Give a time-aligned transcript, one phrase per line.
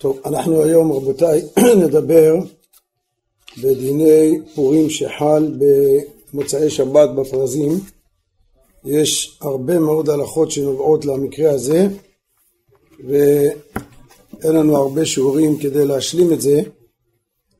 [0.00, 1.42] טוב, אנחנו היום רבותיי
[1.82, 2.34] נדבר
[3.62, 7.72] בדיני פורים שחל במוצאי שבת בפרזים.
[8.84, 11.86] יש הרבה מאוד הלכות שנובעות למקרה הזה
[13.08, 16.60] ואין לנו הרבה שיעורים כדי להשלים את זה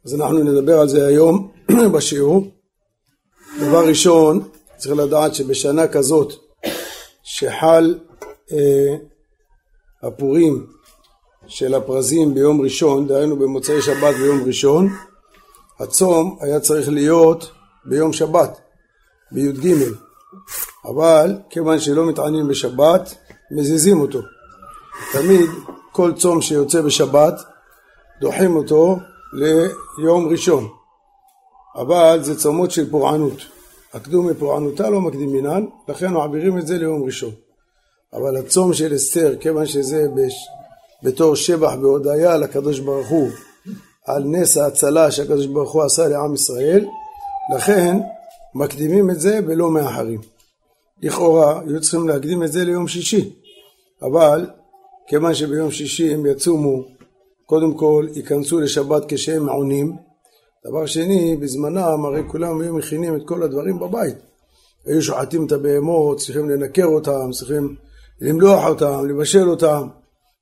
[0.04, 1.50] אז אנחנו נדבר על זה היום
[1.94, 2.46] בשיעור.
[3.60, 6.32] דבר ראשון צריך לדעת שבשנה כזאת
[7.22, 7.98] שחל
[8.52, 8.96] אה,
[10.02, 10.77] הפורים
[11.48, 14.88] של הפרזים ביום ראשון, דהיינו במוצאי שבת ביום ראשון,
[15.80, 17.50] הצום היה צריך להיות
[17.84, 18.60] ביום שבת,
[19.32, 19.74] בי"ג,
[20.84, 23.14] אבל כיוון שלא מתענים בשבת,
[23.50, 24.18] מזיזים אותו.
[25.12, 25.50] תמיד
[25.92, 27.34] כל צום שיוצא בשבת,
[28.20, 28.96] דוחים אותו
[29.32, 30.68] ליום ראשון,
[31.76, 33.38] אבל זה צומות של פורענות.
[33.94, 37.30] הקדום מפורענותה לא מקדימינן, לכן מעבירים את זה ליום ראשון.
[38.12, 40.06] אבל הצום של אסתר, כיוון שזה.
[41.02, 43.28] בתור שבח והודיה לקדוש ברוך הוא
[44.06, 46.86] על נס ההצלה שהקדוש ברוך הוא עשה לעם ישראל,
[47.56, 47.96] לכן
[48.54, 50.20] מקדימים את זה ולא מאחרים.
[51.02, 53.34] לכאורה היו צריכים להקדים את זה ליום שישי,
[54.02, 54.46] אבל
[55.06, 56.84] כיוון שביום שישי הם יצומו,
[57.46, 59.96] קודם כל ייכנסו לשבת כשהם מעונים,
[60.66, 64.16] דבר שני, בזמנם הרי כולם היו מכינים את כל הדברים בבית.
[64.86, 67.76] היו שוחטים את הבהמות, צריכים לנקר אותם, צריכים
[68.20, 69.88] למלוח אותם, לבשל אותם,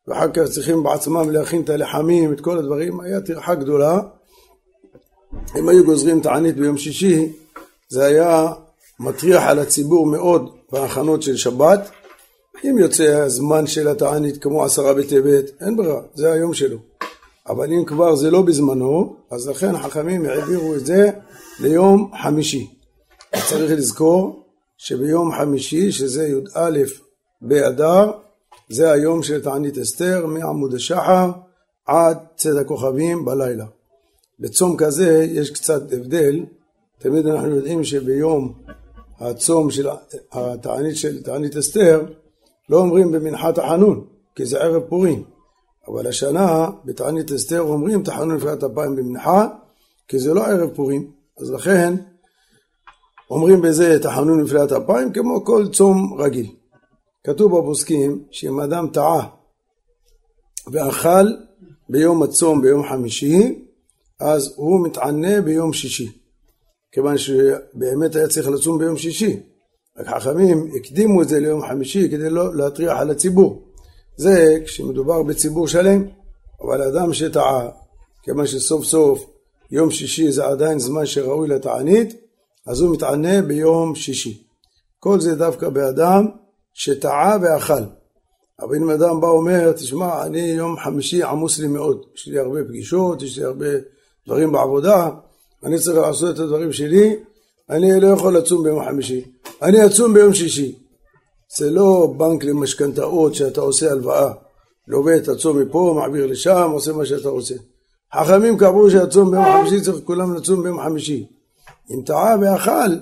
[0.08, 4.00] ואחר כך צריכים בעצמם להכין את הלחמים, את כל הדברים, היה טרחה גדולה.
[5.58, 7.32] אם היו גוזרים תענית ביום שישי,
[7.88, 8.52] זה היה
[9.00, 11.90] מטריח על הציבור מאוד בהכנות של שבת.
[12.64, 16.78] אם יוצא הזמן של התענית כמו עשרה בטבת, אין ברירה, זה היום שלו.
[17.48, 21.10] אבל אם כבר זה לא בזמנו, אז לכן חכמים העבירו את זה
[21.60, 22.70] ליום חמישי.
[23.48, 24.42] צריך לזכור
[24.78, 26.78] שביום חמישי, שזה י"א
[27.40, 28.10] באדר,
[28.68, 31.30] זה היום של תענית אסתר מעמוד השחר
[31.86, 33.66] עד צד הכוכבים בלילה.
[34.40, 36.44] בצום כזה יש קצת הבדל,
[36.98, 38.52] תמיד אנחנו יודעים שביום
[39.20, 39.88] הצום של
[40.32, 42.02] התענית של תענית אסתר
[42.68, 45.24] לא אומרים במנחת החנון, כי זה ערב פורים,
[45.88, 49.46] אבל השנה בתענית אסתר אומרים תחנון נפילת אפיים במנחה,
[50.08, 51.10] כי זה לא ערב פורים,
[51.40, 51.94] אז לכן
[53.30, 56.46] אומרים בזה תחנון נפילת אפיים כמו כל צום רגיל.
[57.26, 59.28] כתוב בפוסקים שאם אדם טעה
[60.72, 61.26] ואכל
[61.88, 63.64] ביום הצום ביום חמישי,
[64.20, 66.18] אז הוא מתענה ביום שישי,
[66.92, 69.40] כיוון שבאמת היה צריך לצום ביום שישי.
[69.98, 73.62] רק חכמים הקדימו את זה ליום חמישי כדי לא להטריח על הציבור.
[74.16, 76.04] זה כשמדובר בציבור שלם,
[76.60, 77.68] אבל אדם שטעה,
[78.22, 79.30] כיוון שסוף סוף
[79.70, 82.14] יום שישי זה עדיין זמן שראוי לתענית,
[82.66, 84.46] אז הוא מתענה ביום שישי.
[84.98, 86.26] כל זה דווקא באדם
[86.76, 87.82] שטעה ואכל.
[88.60, 92.64] אבל אם אדם בא ואומר, תשמע, אני יום חמישי עמוס לי מאוד, יש לי הרבה
[92.68, 93.66] פגישות, יש לי הרבה
[94.26, 95.10] דברים בעבודה,
[95.64, 97.16] אני צריך לעשות את הדברים שלי,
[97.70, 99.24] אני לא יכול לצום ביום חמישי,
[99.62, 100.78] אני אצום ביום שישי.
[101.56, 104.32] זה לא בנק למשכנתאות שאתה עושה הלוואה,
[104.88, 107.54] לווה הצום מפה, מעביר לשם, עושה מה שאתה רוצה.
[108.14, 111.26] חכמים קבעו שהצום ביום חמישי צריך כולם לצום ביום חמישי.
[111.90, 112.96] אם טעה ואכל,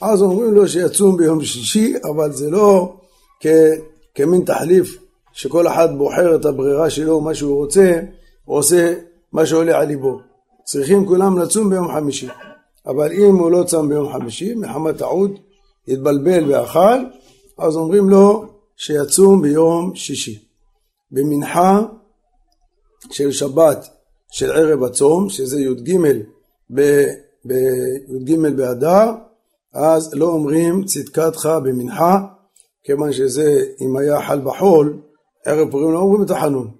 [0.00, 2.99] אז אומרים לו שיצום ביום שישי, אבל זה לא
[3.40, 3.46] כ,
[4.14, 4.98] כמין תחליף
[5.32, 8.00] שכל אחד בוחר את הברירה שלו, מה שהוא רוצה,
[8.44, 8.94] הוא עושה
[9.32, 10.20] מה שעולה על ליבו.
[10.64, 12.28] צריכים כולם לצום ביום חמישי.
[12.86, 15.30] אבל אם הוא לא צם ביום חמישי, מחמת טעות,
[15.88, 16.98] התבלבל ואכל,
[17.58, 18.44] אז אומרים לו
[18.76, 20.38] שיצום ביום שישי.
[21.10, 21.80] במנחה
[23.10, 23.88] של שבת
[24.30, 25.96] של ערב הצום, שזה י"ג
[26.70, 29.10] בי"ג באדר,
[29.74, 32.18] אז לא אומרים צדקתך במנחה,
[32.84, 35.00] כיוון שזה, אם היה חל בחול,
[35.46, 36.70] ערב פורים לא אומרים את החנון.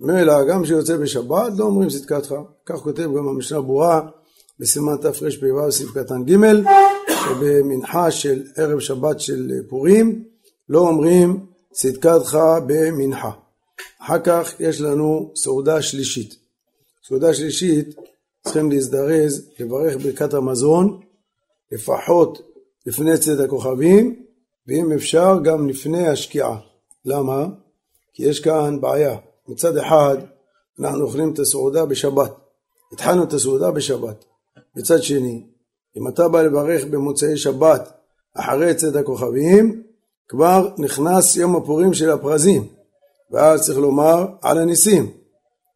[0.00, 2.34] ממילא גם כשיוצא בשבת לא אומרים צדקתך.
[2.66, 4.00] כך כותב גם המשנה ברורה
[4.60, 6.36] בסימן תרפ"ו סעיף קטן ג'
[7.08, 10.24] שבמנחה של ערב שבת של פורים
[10.68, 13.30] לא אומרים צדקתך במנחה.
[14.02, 16.34] אחר כך יש לנו סעודה שלישית.
[17.08, 17.96] סעודה שלישית
[18.44, 21.00] צריכים להזדרז לברך ברכת המזון
[21.72, 22.42] לפחות
[22.86, 24.22] לפני צד הכוכבים
[24.68, 26.58] ואם אפשר גם לפני השקיעה.
[27.04, 27.46] למה?
[28.12, 29.16] כי יש כאן בעיה.
[29.48, 30.16] מצד אחד
[30.80, 32.32] אנחנו אוכלים את הסעודה בשבת.
[32.92, 34.24] התחלנו את הסעודה בשבת.
[34.76, 35.46] מצד שני,
[35.96, 37.92] אם אתה בא לברך במוצאי שבת
[38.34, 39.82] אחרי צד הכוכבים,
[40.28, 42.68] כבר נכנס יום הפורים של הפרזים,
[43.30, 45.10] ואז צריך לומר על הניסים.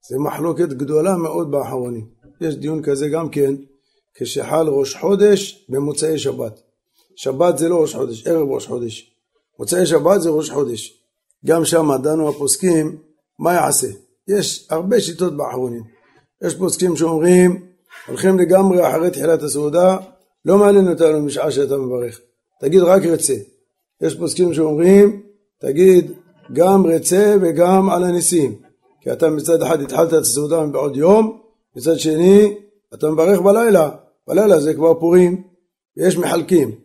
[0.09, 2.07] זה מחלוקת גדולה מאוד באחרונים.
[2.41, 3.55] יש דיון כזה גם כן,
[4.15, 6.72] כשחל ראש חודש במוצאי שבת.
[7.23, 9.13] שבת זה לא ראש חודש, ערב ראש חודש.
[9.59, 11.03] מוצאי שבת זה ראש חודש.
[11.47, 12.97] גם שם דנו הפוסקים,
[13.39, 13.87] מה יעשה?
[14.29, 15.83] יש הרבה שיטות באחרונים.
[16.43, 17.67] יש פוסקים שאומרים,
[18.09, 19.97] הולכים לגמרי אחרי תחילת הסעודה,
[20.45, 22.21] לא מעניין אותנו משעה שאתה מברך,
[22.61, 23.37] תגיד רק רצה.
[24.01, 25.23] יש פוסקים שאומרים,
[25.61, 26.13] תגיד
[26.53, 28.57] גם רצה וגם על הניסים.
[29.01, 31.39] כי אתה מצד אחד התחלת את הסעודה בעוד יום,
[31.77, 32.55] מצד שני
[32.95, 33.91] אתה מברך בלילה,
[34.29, 35.43] בלילה זה כבר פורים,
[35.97, 36.82] ויש מחלקים.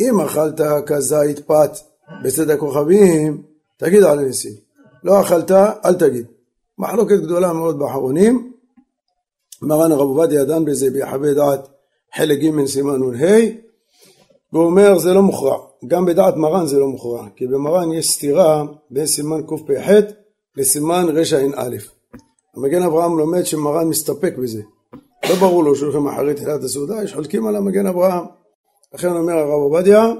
[0.00, 1.70] אם אכלת כזית פת
[2.24, 3.42] בצד הכוכבים,
[3.76, 4.52] תגיד על הניסים.
[5.04, 5.50] לא אכלת,
[5.84, 6.26] אל תגיד.
[6.78, 8.52] מחלוקת גדולה מאוד באחרונים.
[9.62, 11.68] מרן הרב עובדיה דן בזה ביחווה דעת
[12.16, 13.36] חלק ג' סימן נ"ה,
[14.52, 15.58] והוא אומר זה לא מוכרע.
[15.86, 19.88] גם בדעת מרן זה לא מוכרע, כי במרן יש סתירה בין סימן קפ"ח
[20.56, 21.76] לסימן רע"א.
[22.56, 24.62] המגן אברהם לומד שמרן מסתפק בזה.
[25.28, 28.24] לא ברור לו שהולכים אחרי תחילת הסעודה, יש חולקים על המגן אברהם.
[28.96, 30.12] לכן אומר הרב עובדיה,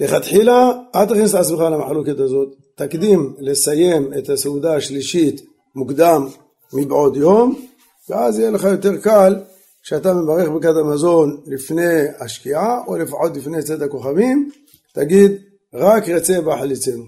[0.00, 5.40] לכתחילה אל תכניס את עצמך למחלוקת הזאת, תקדים לסיים את הסעודה השלישית
[5.74, 6.26] מוקדם
[6.72, 7.66] מבעוד יום,
[8.10, 9.36] ואז יהיה לך יותר קל
[9.82, 14.50] כשאתה מברך ברכת המזון לפני השקיעה, או לפחות לפני צאת הכוכבים,
[14.94, 15.32] תגיד
[15.74, 17.04] רק רצה וחליצנו.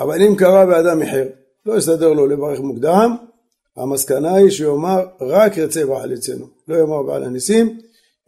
[0.00, 1.24] אבל אם קרה באדם איחר,
[1.66, 3.16] לא יסתדר לו לברך מוקדם,
[3.76, 6.46] המסקנה היא שיאמר רק רצה וחליצנו.
[6.68, 7.78] לא יאמר בעל הניסים,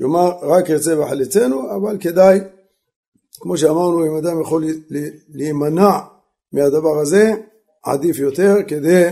[0.00, 2.40] יאמר רק רצה וחליצנו, אבל כדאי,
[3.40, 4.64] כמו שאמרנו, אם אדם יכול
[5.28, 5.98] להימנע
[6.52, 7.32] מהדבר הזה,
[7.84, 9.08] עדיף יותר כדי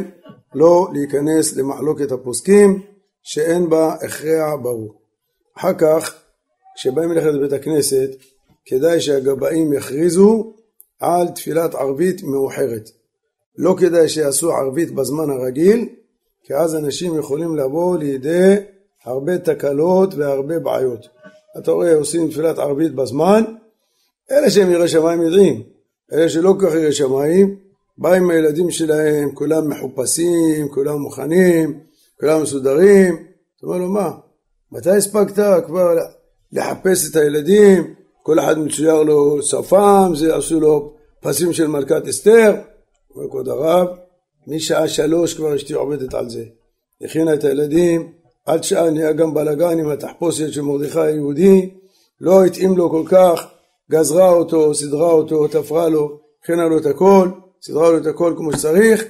[0.54, 2.82] לא להיכנס למחלוקת הפוסקים
[3.22, 4.94] שאין בה הכרע ברור.
[5.58, 6.14] אחר כך,
[6.76, 8.10] כשבאים ללכת לבית הכנסת,
[8.66, 10.54] כדאי שהגבאים יכריזו
[11.00, 12.90] על תפילת ערבית מאוחרת.
[13.58, 15.88] לא כדאי שיעשו ערבית בזמן הרגיל,
[16.44, 18.56] כי אז אנשים יכולים לבוא לידי
[19.04, 21.08] הרבה תקלות והרבה בעיות.
[21.58, 23.44] אתה רואה, עושים תפילת ערבית בזמן,
[24.30, 25.62] אלה שהם יראי שמיים יודעים,
[26.12, 27.56] אלה שלא כל כך יראי שמיים,
[27.98, 31.80] באים הילדים שלהם, כולם מחופשים, כולם מוכנים,
[32.20, 33.14] כולם מסודרים,
[33.56, 34.10] אתה אומר לו מה,
[34.72, 35.96] מתי הספקת כבר
[36.52, 42.54] לחפש את הילדים, כל אחד מצויר לו שפם, זה עשו לו פסים של מלכת אסתר,
[43.14, 43.88] אומר כבוד הרב,
[44.46, 46.44] משעה שלוש כבר אשתי עובדת על זה,
[47.02, 48.12] הכינה את הילדים,
[48.46, 51.70] עד שעה נהיה גם בלאגן עם התחפושת של מרדכי היהודי,
[52.20, 53.46] לא התאים לו כל כך,
[53.90, 57.28] גזרה אותו, סידרה אותו, תפרה לו, הכינה לו את הכל,
[57.62, 59.04] סידרה לו את הכל כמו שצריך,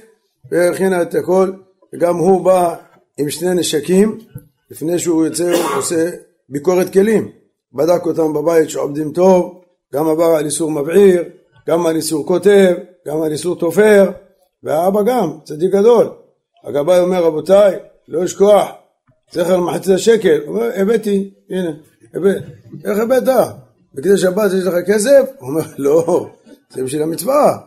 [0.51, 1.51] והכינה את הכל,
[1.93, 2.75] וגם הוא בא
[3.17, 4.17] עם שני נשקים,
[4.71, 6.09] לפני שהוא יוצא הוא עושה
[6.49, 7.31] ביקורת כלים,
[7.73, 9.61] בדק אותם בבית שעובדים טוב,
[9.93, 11.23] גם עבר על איסור מבעיר,
[11.67, 12.75] גם על איסור כותב,
[13.07, 14.11] גם על איסור תופר,
[14.63, 16.09] והאבא גם, צדיק גדול.
[16.63, 17.75] הגבאי אומר רבותיי,
[18.07, 18.67] לא לשכוח,
[19.35, 21.71] על מחצית השקל, הוא אומר הבאתי, הנה,
[22.13, 22.43] הבאת,
[22.85, 23.23] איך הבאת?
[23.93, 25.29] בכדי שבת יש לך כסף?
[25.39, 26.29] הוא אומר לא,
[26.73, 27.57] זה בשביל המצווה,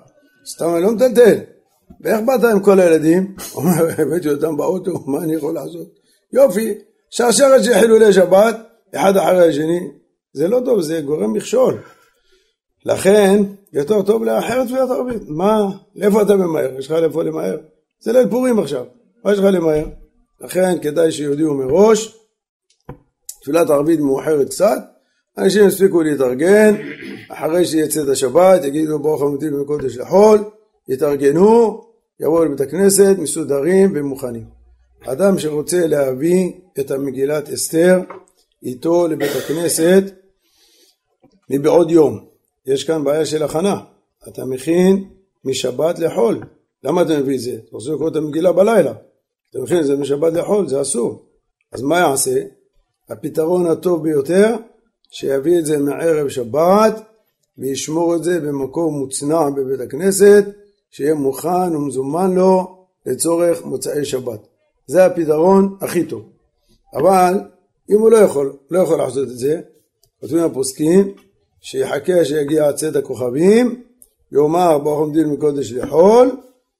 [0.47, 1.39] סתם אני לא מטלטל.
[2.01, 3.35] ואיך באת עם כל הילדים?
[3.53, 5.89] הוא אומר, הבאתי אותם באוטו, מה אני יכול לעשות?
[6.33, 6.75] יופי,
[7.11, 8.57] שרשרת של חילולי שבת,
[8.95, 9.81] אחד אחרי השני,
[10.33, 11.79] זה לא טוב, זה גורם מכשול.
[12.85, 15.23] לכן, יותר טוב לאחר תפילת ערבית.
[15.27, 16.79] מה, לאיפה אתה ממהר?
[16.79, 17.57] יש לך לאיפה למהר?
[18.01, 18.85] זה ליל פורים עכשיו,
[19.25, 19.85] מה יש לך למהר?
[20.41, 22.19] לכן כדאי שיודיעו מראש,
[23.41, 24.79] תפילת ערבית מאוחרת קצת,
[25.39, 26.75] אנשים יספיקו להתארגן,
[27.29, 30.39] אחרי שיצא את השבת, יגידו ברוך המתים בקודש לחול,
[30.89, 31.81] יתארגנו,
[32.21, 34.45] יבואו לבית הכנסת מסודרים ומוכנים.
[35.07, 38.01] אדם שרוצה להביא את המגילת אסתר
[38.63, 40.05] איתו לבית הכנסת
[41.51, 42.25] מבעוד יום.
[42.67, 43.81] יש כאן בעיה של הכנה.
[44.29, 45.05] אתה מכין
[45.45, 46.41] משבת לחול.
[46.85, 47.53] למה אתה מביא את זה?
[47.53, 48.93] אתה רוצה לקרוא את המגילה בלילה.
[49.51, 51.23] אתה מכין את זה משבת לחול, זה אסור.
[51.73, 52.43] אז מה יעשה?
[53.09, 54.57] הפתרון הטוב ביותר,
[55.11, 57.03] שיביא את זה מערב שבת
[57.59, 60.45] וישמור את זה במקום מוצנע בבית הכנסת
[60.91, 64.41] שיהיה מוכן ומזומן לו לצורך מוצאי שבת.
[64.87, 66.23] זה הפתרון הכי טוב.
[66.95, 67.35] אבל
[67.91, 69.61] אם הוא לא יכול, לא יכול לעשות את זה,
[70.21, 71.15] כותבים הפוסקים
[71.61, 73.83] שיחכה שיגיע צאת הכוכבים,
[74.33, 76.37] יאמר ברוך עומדים מקודש לחול,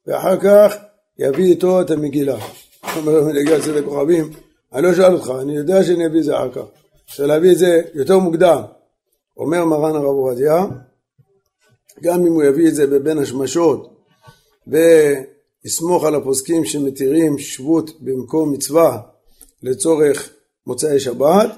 [0.07, 0.75] ואחר כך
[1.19, 2.39] יביא איתו את המגילה.
[2.97, 4.31] אומר לו, יגיע צאת הכוכבים,
[4.73, 6.63] אני לא שואל אותך, אני יודע שאני אביא את זה אחר כך.
[7.09, 8.63] אפשר להביא את זה יותר מוקדם.
[9.37, 10.67] אומר מרן הרב עובדיה,
[12.03, 13.97] גם אם הוא יביא את זה בבין השמשות
[14.67, 19.01] ויסמוך על הפוסקים שמתירים שבות במקום מצווה
[19.63, 20.31] לצורך
[20.67, 21.51] מוצאי שבת,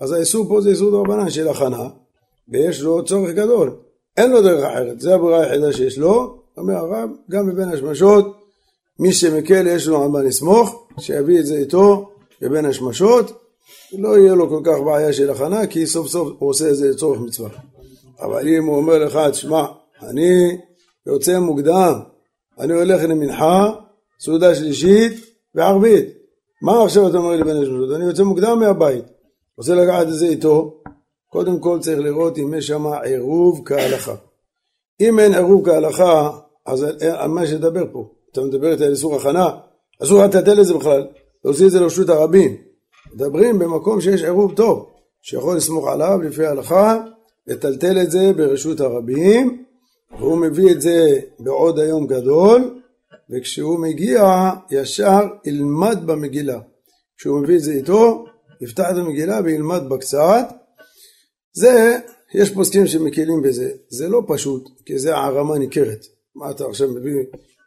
[0.00, 1.88] אז האיסור פה זה איסור דרבנן של הכנה,
[2.48, 3.76] ויש לו צורך גדול.
[4.16, 8.45] אין לו דרך אחרת, זו הברירה היחידה שיש לו, אומר הרב, גם בבין השמשות,
[8.98, 12.10] מי שמקל יש לו על מה לסמוך, שיביא את זה איתו
[12.42, 13.42] בבין השמשות,
[13.98, 16.90] לא יהיה לו כל כך בעיה של הכנה, כי סוף סוף הוא עושה את זה
[16.90, 17.50] לצורך מצווה.
[18.20, 19.66] אבל אם הוא אומר לך, תשמע,
[20.02, 20.58] אני
[21.06, 21.92] יוצא מוקדם,
[22.58, 23.72] אני הולך למנחה,
[24.20, 25.12] סעודה שלישית
[25.54, 26.06] וערבית.
[26.62, 27.96] מה עכשיו אתה אומר לי השמשות?
[27.96, 29.04] אני יוצא מוקדם מהבית,
[29.58, 30.82] רוצה לקחת את זה איתו,
[31.30, 34.14] קודם כל צריך לראות אם יש שם עירוב כהלכה.
[35.00, 36.30] אם אין עירוב כהלכה,
[36.66, 38.08] אז על מה יש לדבר פה?
[38.38, 39.50] אתה מדבר איתי על איסור הכנה?
[40.02, 41.06] אסור לטלטל את זה בכלל,
[41.44, 42.56] להוציא את זה לרשות הרבים.
[43.14, 44.90] מדברים במקום שיש עירוב טוב,
[45.22, 47.04] שיכול לסמוך עליו לפי ההלכה,
[47.46, 49.64] לטלטל את זה ברשות הרבים,
[50.18, 52.80] והוא מביא את זה בעוד היום גדול,
[53.30, 56.58] וכשהוא מגיע ישר ילמד במגילה.
[57.18, 58.24] כשהוא מביא את זה איתו,
[58.60, 60.48] יפתח את המגילה וילמד בה קצת.
[61.52, 61.98] זה,
[62.34, 66.06] יש פוסקים שמקלים בזה, זה לא פשוט, כי זה הערמה ניכרת.
[66.34, 67.12] מה אתה עכשיו מביא,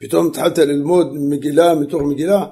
[0.04, 2.46] פתאום התחלת ללמוד מגילה מתוך מגילה?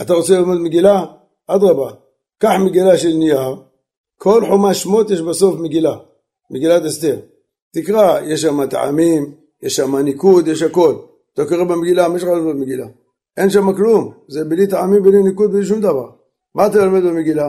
[0.00, 1.04] אתה רוצה ללמוד מגילה?
[1.46, 1.90] אדרבה,
[2.38, 3.56] קח מגילה של נייר,
[4.18, 5.96] כל חומש שמות יש בסוף מגילה,
[6.50, 7.20] מגילת אסתר.
[7.74, 10.94] תקרא, יש שם טעמים, יש שם ניקוד, יש הכל.
[11.34, 12.86] אתה קורא במגילה, מה יש לך ללמוד במגילה?
[13.36, 16.10] אין שם כלום, זה בלי טעמים, בלי ניקוד, בלי שום דבר.
[16.54, 17.48] מה אתה לומד במגילה?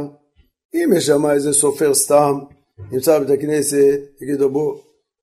[0.76, 2.40] אם יש שם איזה סופר סתם,
[2.92, 4.76] נמצא בבית הכנסת, תגיד לו בוא,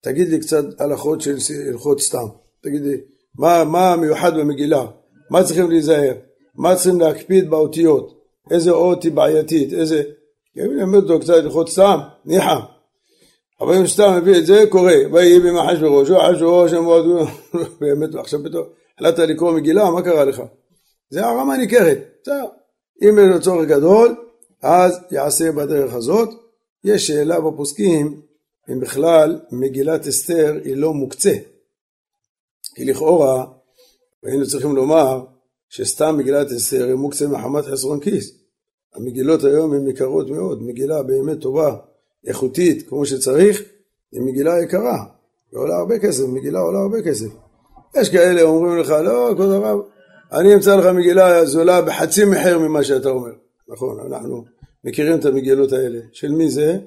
[0.02, 1.36] תגיד לי קצת הלכות של
[1.68, 2.26] הלכות סתם.
[2.62, 2.96] תגיד לי,
[3.38, 4.86] מה, מה מיוחד במגילה?
[5.30, 6.14] מה צריכים להיזהר?
[6.54, 8.16] מה צריכים להקפיד באותיות?
[8.50, 9.72] איזה אות היא בעייתית?
[9.72, 10.02] איזה...
[10.56, 12.56] אני אלמד אותו קצת הלכות סתם, ניחא.
[13.60, 17.26] אבל אם סתם מביא את זה, קורה, ויהי במחש בראשו, חש בראשו,
[17.80, 18.64] באמת, עכשיו פתאום
[18.98, 20.42] החלטת לקרוא מגילה, מה קרה לך?
[21.10, 22.44] זה הרמה ניכרת, בסדר.
[23.02, 24.14] אם יש לו צורך גדול,
[24.62, 26.28] אז יעשה בדרך הזאת.
[26.84, 28.20] יש שאלה בפוסקים,
[28.72, 31.34] אם בכלל מגילת אסתר היא לא מוקצה.
[32.76, 33.44] כי לכאורה,
[34.24, 35.24] היינו צריכים לומר
[35.68, 38.32] שסתם מגילת אסתר היא מוקצה מחמת חסרון כיס.
[38.94, 41.76] המגילות היום הן יקרות מאוד, מגילה באמת טובה,
[42.26, 43.62] איכותית, כמו שצריך,
[44.12, 45.04] היא מגילה יקרה,
[45.52, 47.26] היא עולה הרבה כסף, מגילה עולה הרבה כסף.
[47.96, 49.78] יש כאלה אומרים לך, לא, כבוד הרב,
[50.32, 53.32] אני אמצא לך מגילה זולה בחצי מחיר ממה שאתה אומר.
[53.68, 54.44] נכון, אנחנו
[54.84, 55.98] מכירים את המגילות האלה.
[56.12, 56.78] של מי זה?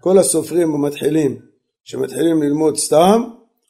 [0.00, 1.38] כל הסופרים המתחילים,
[1.84, 3.22] שמתחילים ללמוד סתם,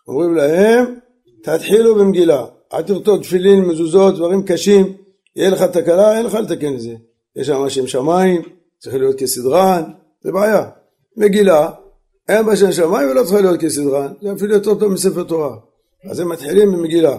[0.09, 0.95] אומרים להם,
[1.43, 2.47] תתחילו במגילה.
[2.73, 4.93] אל תרתור תפילין, מזוזות, דברים קשים,
[5.37, 6.95] יהיה לך תקלה, אין לך לתקן את זה.
[7.37, 8.43] יש שם שם שמיים,
[8.79, 9.83] צריך להיות כסדרן,
[10.23, 10.65] זה בעיה.
[11.17, 11.71] מגילה,
[12.29, 15.57] אין בה שם שמיים ולא צריכה להיות כסדרן, זה אפילו יותר טוב מספר תורה.
[16.11, 17.19] אז הם מתחילים במגילה,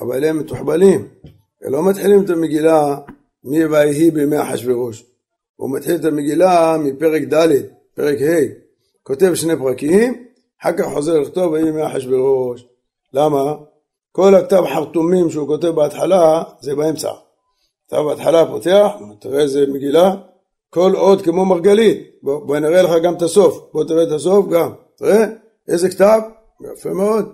[0.00, 1.08] אבל הם מתוחבלים,
[1.62, 2.96] הם לא מתחילים את המגילה
[3.44, 5.04] מי ויהי בימי אחשוורוש.
[5.56, 7.48] הוא מתחיל את המגילה מפרק ד',
[7.94, 8.40] פרק ה',
[9.02, 10.24] כותב שני פרקים,
[10.62, 12.66] אחר כך חוזר לכתוב ויהי בימי אחשוורוש.
[13.14, 13.54] למה?
[14.12, 17.10] כל הכתב חרטומים שהוא כותב בהתחלה זה באמצע.
[17.86, 18.90] אתה בהתחלה פותח,
[19.20, 20.14] תראה איזה מגילה,
[20.70, 24.46] כל עוד כמו מרגלית, בוא, בוא נראה לך גם את הסוף, בוא תראה את הסוף
[24.48, 25.24] גם, תראה
[25.68, 26.20] איזה כתב,
[26.72, 27.32] יפה מאוד.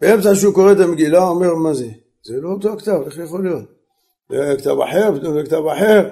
[0.00, 1.88] באמצע שהוא קורא את המגילה הוא אומר מה זה?
[2.22, 3.64] זה לא אותו הכתב, איך יכול להיות?
[4.30, 6.08] זה כתב אחר, זה כתב אחר,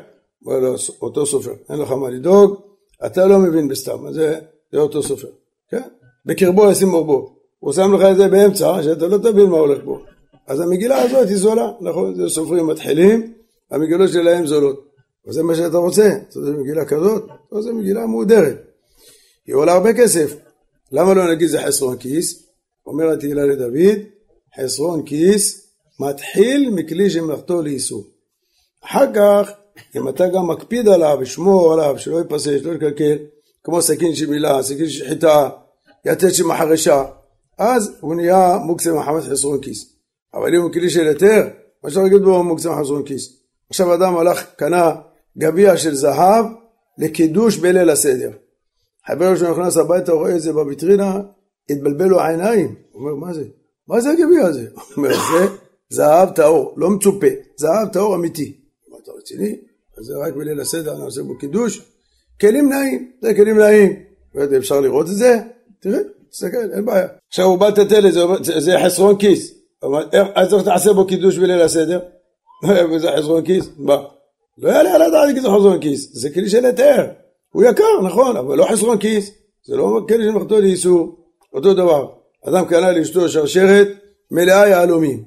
[0.47, 2.61] לא, אותו סופר, אין לך מה לדאוג,
[3.07, 4.39] אתה לא מבין בסתם, זה,
[4.73, 5.29] זה אותו סופר,
[5.71, 5.83] כן?
[6.27, 7.32] בקרבו ישים אורבו,
[7.63, 10.01] הוא שם לך את זה באמצע, שאתה לא תבין מה הולך בו.
[10.47, 12.15] אז המגילה הזאת היא זולה, נכון?
[12.15, 13.33] זה סופרים מתחילים,
[13.71, 14.87] המגילות שלהם זולות.
[15.27, 17.29] וזה מה שאתה רוצה, אתה רוצה מגילה כזאת?
[17.53, 18.57] לא, זה מגילה מהודרת.
[19.47, 20.37] היא עולה הרבה כסף.
[20.93, 22.47] למה לא נגיד זה חסרון כיס?
[22.87, 23.99] אומרת תהילה לדוד,
[24.61, 25.67] חסרון כיס
[26.01, 28.05] מתחיל מכלי שמלאכתו לאיסור.
[28.85, 29.51] אחר כך,
[29.97, 33.17] אם אתה גם מקפיד עליו ושמור עליו, שלא ייפסש, שלא יקלקל,
[33.65, 35.49] כמו סכין של מילה, סכין של חיטה,
[36.07, 37.05] יתד של מחרשה,
[37.63, 39.93] אז הוא נהיה מוקצה מחמת חסרון כיס.
[40.35, 41.49] אבל אם הוא כלי של היתר,
[41.85, 43.43] מה שאתה להגיד בו מוקצה מחסרון כיס.
[43.71, 44.93] עכשיו אדם הלך, קנה
[45.39, 46.45] גביע של זהב
[46.99, 48.31] לקידוש בליל הסדר.
[49.07, 51.21] חבר שלו נכנס הביתה, רואה את זה בוויטרינה,
[51.71, 52.75] התבלבל לו העיניים.
[52.93, 53.45] הוא אומר, מה זה?
[53.89, 54.67] מה זה הגביע הזה?
[54.75, 55.47] הוא אומר, זה
[55.89, 57.27] זהב טהור, לא מצופה,
[57.57, 58.61] זהב טהור אמיתי.
[58.89, 59.57] מה אתה רציני?
[59.99, 61.83] אז זה רק בליל הסדר, אני עושה בו קידוש.
[62.41, 63.93] כלים נעים, זה כלים נעים.
[64.59, 65.41] אפשר לראות את זה?
[65.81, 66.01] תראה,
[66.33, 67.07] תסתכל, אין בעיה.
[67.29, 68.21] עכשיו הוא בא לטטל את זה,
[68.61, 69.55] זה חסרון כיס.
[70.35, 72.01] אז איך תעשה בו קידוש בליל הסדר?
[72.91, 73.69] וזה חסרון כיס?
[73.77, 73.97] מה?
[74.59, 77.07] לא יעלה על הדעת כי זה חסרון כיס, זה כלי של היתר,
[77.53, 79.31] הוא יקר, נכון, אבל לא חסרון כיס,
[79.67, 81.17] זה לא כלי שמחתו לאיסור,
[81.55, 82.09] אותו דבר,
[82.49, 83.89] אדם קנה לאשתו שרשרת
[84.31, 85.25] מלאה יהלומים,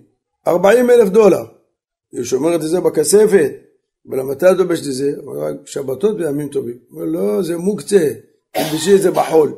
[0.47, 1.43] 40 אלף דולר,
[2.12, 3.51] היא שומרת את זה בכספת,
[4.09, 5.12] אבל מתי את לובשת את זה?
[5.65, 6.77] שבתות וימים טובים.
[6.89, 8.09] הוא אומר, לא, זה מוקצה,
[8.51, 9.53] תלבשי את זה בחול.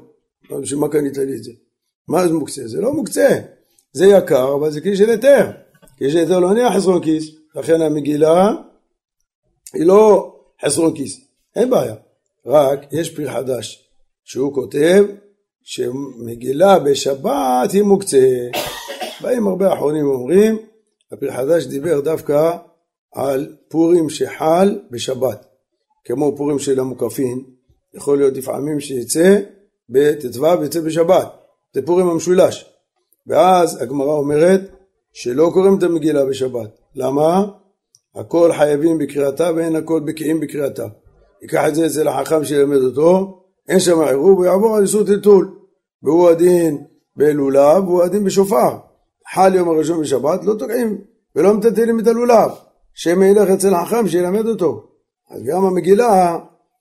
[0.50, 1.52] לא, בשביל מה קנית לי את זה?
[2.08, 2.68] מה זה מוקצה?
[2.68, 3.28] זה לא מוקצה,
[3.94, 5.52] זה יקר, אבל זה כלי של היתר.
[5.98, 8.52] כלי של היתר לא נהיה חסרון כיס, לכן המגילה
[9.74, 10.34] היא לא
[10.66, 11.20] חסרון כיס,
[11.56, 11.96] אין בעיה,
[12.46, 13.90] רק יש פרי חדש
[14.24, 15.06] שהוא כותב
[15.64, 18.48] שמגילה בשבת היא מוקצה.
[19.22, 20.58] באים הרבה אחרונים ואומרים
[21.12, 22.58] הפרי חדש דיבר דווקא
[23.14, 25.46] על פורים שחל בשבת,
[26.06, 27.44] כמו פורים של המוקפין,
[27.94, 29.40] יכול להיות לפעמים שיצא
[29.90, 31.28] בט"ו ויצא בשבת,
[31.74, 32.74] זה פורים המשולש.
[33.28, 34.62] ואז הגמרא אומרת
[35.14, 36.70] שלא קוראים את המגילה בשבת.
[36.96, 37.46] למה?
[38.16, 40.88] הכל חייבים בקריאתה ואין הכל בקיאים בקריאתה.
[41.42, 45.58] ייקח את זה אצל החכם שילמד אותו, אין שם עירוב, הוא יעבור על איסור טלטול.
[46.04, 46.84] והוא הדין
[47.16, 48.78] בלולב והוא הדין בשופר.
[49.34, 51.02] חל יום הראשון בשבת, לא תוקעים
[51.36, 52.52] ולא מטלטלים את הלולב.
[52.94, 54.84] שמא ילך אצל החכם שילמד אותו.
[55.32, 56.38] אז גם המגילה,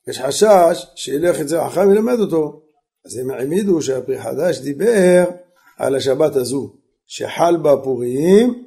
[0.07, 2.61] יש חשש שילך אצל החכם וילמד אותו.
[3.07, 5.23] אז הם העמידו שהפרי חדש דיבר
[5.77, 6.69] על השבת הזו,
[7.07, 8.63] שחל בה פורים,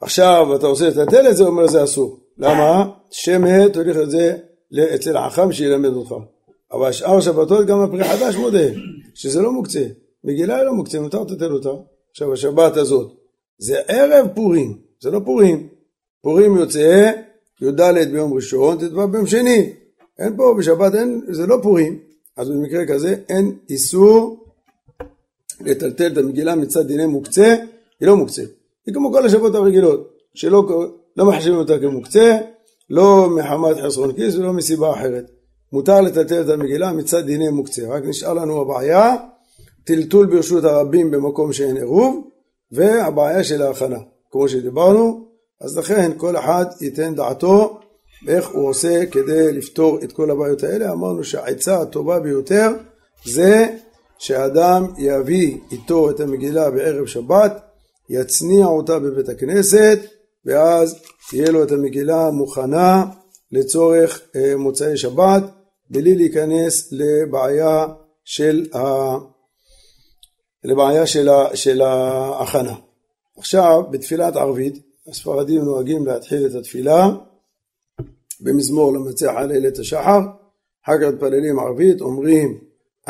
[0.00, 2.20] עכשיו אתה רוצה לטלטל את זה, אומר זה אסור.
[2.38, 2.90] למה?
[3.10, 4.36] שמא תוליך את זה
[4.94, 6.14] אצל החכם שילמד אותך.
[6.72, 8.66] אבל שאר שבתות גם הפרי חדש מודה,
[9.14, 9.84] שזה לא מוקצה.
[10.24, 11.70] מגילה לא מוקצה, מותר לטלטל אותה.
[12.10, 13.12] עכשיו השבת הזאת,
[13.58, 15.68] זה ערב פורים, זה לא פורים.
[16.22, 17.10] פורים יוצא
[17.62, 17.80] י"ד
[18.12, 19.72] ביום ראשון, ט"ו ביום שני.
[20.18, 22.07] אין פה בשבת, אין, זה לא פורים.
[22.38, 24.44] אז במקרה כזה אין איסור
[25.60, 27.56] לטלטל את המגילה מצד דיני מוקצה,
[28.00, 28.42] היא לא מוקצה.
[28.86, 30.66] היא כמו כל השבועות הרגילות, שלא
[31.16, 32.38] לא מחשיבים אותה כמוקצה,
[32.90, 35.30] לא מחמת חסרון כיס ולא מסיבה אחרת.
[35.72, 37.82] מותר לטלטל את המגילה מצד דיני מוקצה.
[37.88, 39.16] רק נשאר לנו הבעיה,
[39.84, 42.28] טלטול ברשות הרבים במקום שאין עירוב,
[42.72, 43.98] והבעיה של ההכנה.
[44.30, 45.28] כמו שדיברנו,
[45.60, 47.77] אז לכן כל אחד ייתן דעתו
[48.28, 50.92] איך הוא עושה כדי לפתור את כל הבעיות האלה.
[50.92, 52.68] אמרנו שהעצה הטובה ביותר
[53.24, 53.66] זה
[54.18, 57.62] שאדם יביא איתו את המגילה בערב שבת,
[58.10, 59.98] יצניע אותה בבית הכנסת,
[60.44, 60.96] ואז
[61.30, 63.04] תהיה לו את המגילה מוכנה
[63.52, 65.42] לצורך אה, מוצאי שבת,
[65.90, 67.86] בלי להיכנס לבעיה
[68.24, 68.78] של, ה...
[70.64, 71.56] לבעיה של, ה...
[71.56, 72.74] של ההכנה.
[73.38, 77.08] עכשיו, בתפילת ערבית, הספרדים נוהגים להתחיל את התפילה
[78.40, 80.20] במזמור למצח על איילת השחר,
[80.84, 82.58] אחר כך מתפללים ערבית, אומרים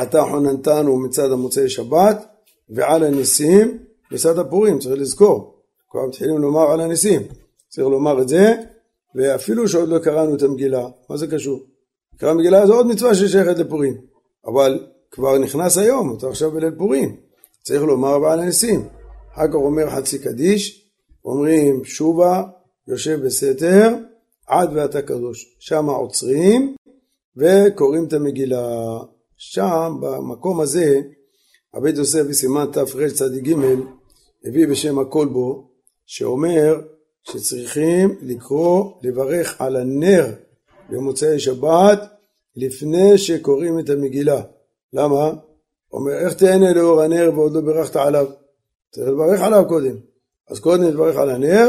[0.02, 2.26] אתה חוננתנו מצד המוצאי שבת
[2.68, 3.78] ועל הניסים.
[4.12, 5.54] מצד הפורים, צריך לזכור,
[5.90, 7.22] כבר מתחילים לומר על הניסים,
[7.68, 8.54] צריך לומר את זה,
[9.14, 11.60] ואפילו שעוד לא קראנו את המגילה, מה זה קשור?
[12.16, 13.96] קרא מגילה זו עוד מצווה ששייכת לפורים,
[14.46, 17.16] אבל כבר נכנס היום, אתה עכשיו בליל פורים,
[17.64, 18.88] צריך לומר ועל הניסים.
[19.34, 20.90] אחר כך אומר חצי קדיש,
[21.24, 22.42] אומרים שובה,
[22.88, 23.94] יושב בסתר,
[24.48, 25.56] עד ואתה קדוש.
[25.58, 26.76] שם עוצרים
[27.36, 28.98] וקוראים את המגילה.
[29.36, 31.00] שם, במקום הזה,
[31.74, 33.54] הבית יוסף בסימן תרצ"ג
[34.44, 35.70] הביא בשם הכל בו,
[36.06, 36.80] שאומר
[37.22, 40.26] שצריכים לקרוא, לברך על הנר
[40.90, 42.00] במוצאי שבת
[42.56, 44.42] לפני שקוראים את המגילה.
[44.92, 45.32] למה?
[45.92, 48.26] אומר, איך תהנה לאור הנר ועוד לא בירכת עליו?
[48.90, 49.96] צריך לברך עליו קודם.
[50.50, 51.68] אז קודם תברך על הנר,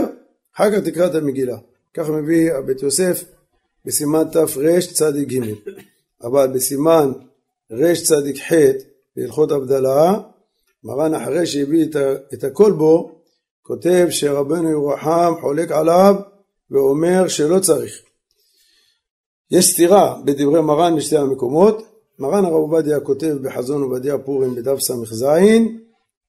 [0.55, 1.57] אחר כך תקרא את המגילה.
[1.93, 3.23] כך מביא הבית יוסף
[3.85, 5.39] בסימן תרצ"ג.
[6.23, 7.11] אבל בסימן
[7.71, 8.53] רצ"ח
[9.15, 10.19] בהלכות הבדלה,
[10.83, 11.85] מרן אחרי שהביא
[12.33, 13.21] את הכל בו,
[13.61, 16.15] כותב שרבנו ירוחם חולק עליו
[16.71, 18.01] ואומר שלא צריך.
[19.51, 21.83] יש סתירה בדברי מרן בשתי המקומות.
[22.19, 25.25] מרן הרב עובדיה כותב בחזון עובדיה פורים בדף ס"ז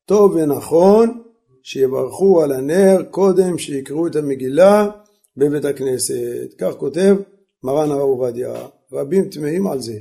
[0.05, 1.23] טוב ונכון
[1.63, 4.91] שיברכו על הנר קודם שיקראו את המגילה
[5.37, 6.55] בבית הכנסת.
[6.59, 7.17] כך כותב
[7.63, 8.53] מרן הרב עובדיה.
[8.93, 9.99] רבים תמהים על זה.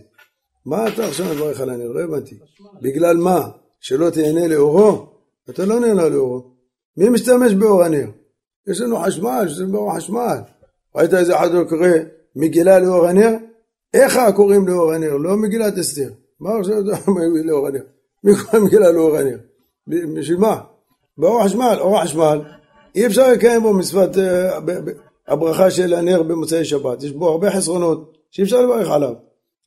[0.65, 1.91] מה אתה עכשיו מברך על הנר?
[1.91, 2.35] לא הבנתי.
[2.81, 3.49] בגלל מה?
[3.79, 5.05] שלא תהנה לאורו?
[5.49, 6.51] אתה לא נהנה לאורו.
[6.97, 8.09] מי משתמש באור הנר?
[8.67, 10.37] יש לנו חשמל, יש לנו באור חשמל.
[10.95, 11.87] ראית איזה אחד קורא
[12.35, 13.31] מגילה לאור הנר?
[13.93, 15.17] איך קוראים לאור הנר?
[15.17, 16.09] לא מגילת אסתר.
[16.39, 17.83] מה עכשיו אתה אומר לאור הנר?
[18.23, 19.37] מי קורא מגילה לאור הנר?
[19.87, 20.61] בשביל מה?
[21.17, 22.41] באור החשמל, אור החשמל,
[22.95, 24.59] אי אפשר לקיים בו מצוות אה,
[25.29, 29.13] הברכה של הנר במוצאי שבת, יש בו הרבה חסרונות שאי אפשר לברך עליו.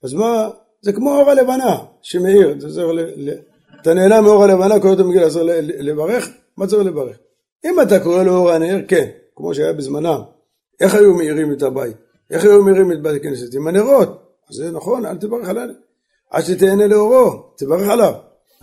[0.02, 0.48] אז מה,
[0.82, 2.56] זה כמו אור הלבנה שמאיר,
[3.82, 6.28] אתה נהנה מאור הלבנה, קורא את המגילה, צריך לברך?
[6.56, 7.16] מה צריך לברך?
[7.64, 10.20] אם אתה קורא לאור הנר, כן, כמו שהיה בזמנם.
[10.80, 11.96] איך היו מאירים את הבית?
[12.30, 13.54] איך היו מאירים את בית הכנסת?
[13.54, 14.08] עם הנרות.
[14.50, 15.68] אז זה נכון, אל תברך עליו.
[16.30, 18.12] עד שתהנה לאורו, תברך עליו.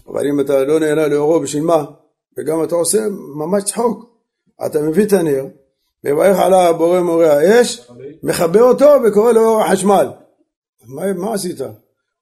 [0.07, 1.85] אבל אם אתה לא נהנה לאורו, בשביל מה?
[2.37, 2.99] וגם אתה עושה
[3.35, 4.05] ממש צחוק.
[4.65, 5.45] אתה מביא את הנר,
[6.03, 7.87] מברך עליו בורא מורה האש,
[8.23, 10.07] מכבה אותו וקורא לאור החשמל.
[10.87, 11.61] מה, מה עשית?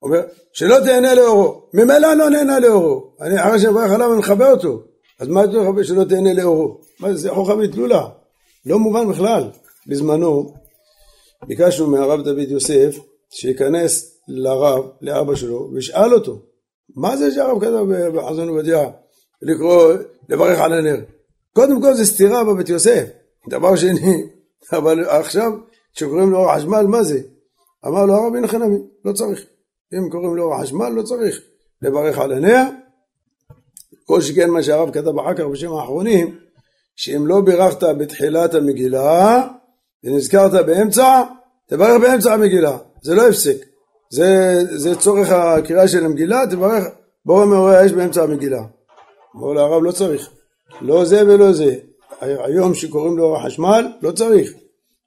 [0.01, 0.21] אומר,
[0.53, 1.69] שלא תהנה לאורו.
[1.73, 3.15] ממילא לא נהנה לאורו.
[3.21, 4.83] אני אחרי שאני מברך עליו אני מכבה אותו.
[5.19, 6.81] אז מה אתה מכבה שלא תהנה לאורו?
[6.99, 8.09] מה זה, זה חוכא ואטלולא.
[8.65, 9.49] לא מובן בכלל.
[9.87, 10.53] בזמנו
[11.47, 12.95] ביקשנו מהרב דוד יוסף
[13.29, 16.41] שייכנס לרב, לאבא שלו, וישאל אותו,
[16.95, 17.85] מה זה שהרב כתב
[18.15, 18.89] בחזון עובדיה
[19.41, 19.93] לקרוא,
[20.29, 20.97] לברך על הנר?
[21.53, 23.03] קודם כל זה סתירה בבית יוסף.
[23.47, 24.23] דבר שני,
[24.77, 25.51] אבל עכשיו
[25.93, 27.19] כשקוראים לאור החשמל, מה זה?
[27.87, 29.45] אמר לו הרבי נחנמי, לא צריך.
[29.93, 31.41] אם קוראים לאור החשמל, לא צריך
[31.81, 32.63] לברך על הנר.
[34.05, 36.37] כל שכן מה שהרב כתב אחר כך בשם האחרונים,
[36.95, 39.47] שאם לא בירכת בתחילת המגילה
[40.03, 41.23] ונזכרת באמצע,
[41.67, 43.65] תברך באמצע המגילה, זה לא הפסק.
[44.09, 46.83] זה, זה צורך הקריאה של המגילה, תברך
[47.25, 48.61] בורא מעוררי האש באמצע המגילה.
[49.35, 50.29] אמרו להרב לא צריך,
[50.81, 51.75] לא זה ולא זה.
[52.21, 54.53] היום שקוראים לאור החשמל, לא צריך.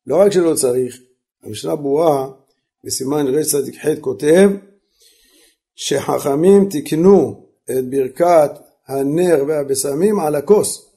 [0.06, 1.00] לא רק שלא צריך,
[1.44, 2.28] המשנה ברורה
[2.84, 4.50] בסימן רצ"ח כותב
[5.74, 8.50] שחכמים תיקנו את ברכת
[8.88, 10.90] הנר והבשמים על הכוס.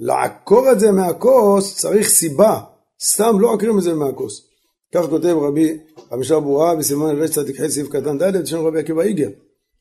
[0.00, 2.60] לעקור את זה מהכוס צריך סיבה,
[3.02, 4.48] סתם לא עקרים את זה מהכוס.
[4.94, 5.78] כך כותב רבי
[6.10, 9.28] המשנה ברורה בסימן רצ"ח סעיף קטן ד' של רבי עקיבא איגר.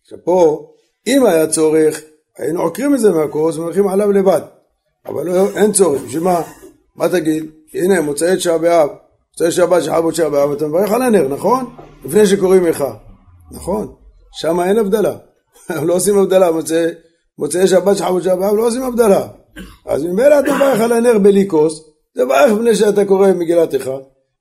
[0.03, 0.69] עכשיו פה,
[1.07, 2.01] אם היה צורך,
[2.37, 4.41] היינו עוקרים את זה מהכוס ומלכים עליו לבד.
[5.07, 6.41] אבל לא, אין צורך, בשביל מה?
[6.95, 7.45] מה תגיד?
[7.73, 8.89] הנה מוצאי תשעה באב,
[9.31, 11.75] מוצאי שבת שחר תשעה באב, אתה מברך על הנר, נכון?
[12.05, 12.83] לפני שקוראים לך.
[13.51, 13.93] נכון,
[14.39, 15.15] שם אין הבדלה.
[15.87, 16.85] לא עושים הבדלה, מוצאי,
[17.39, 19.27] מוצאי שבת שחר תשעה באב לא עושים הבדלה.
[19.85, 23.91] אז ממילא אתה מברך על הנר בלי כוס, תברך לפני שאתה קורא מגילתך,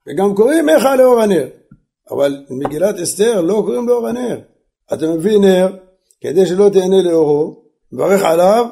[0.09, 1.46] וגם קוראים איך לאור הנר.
[2.11, 4.40] אבל מגילת אסתר לא קוראים לאור הנר.
[4.92, 5.68] אתה מביא נר
[6.20, 8.66] כדי שלא תהנה לאורו, מברך עליו,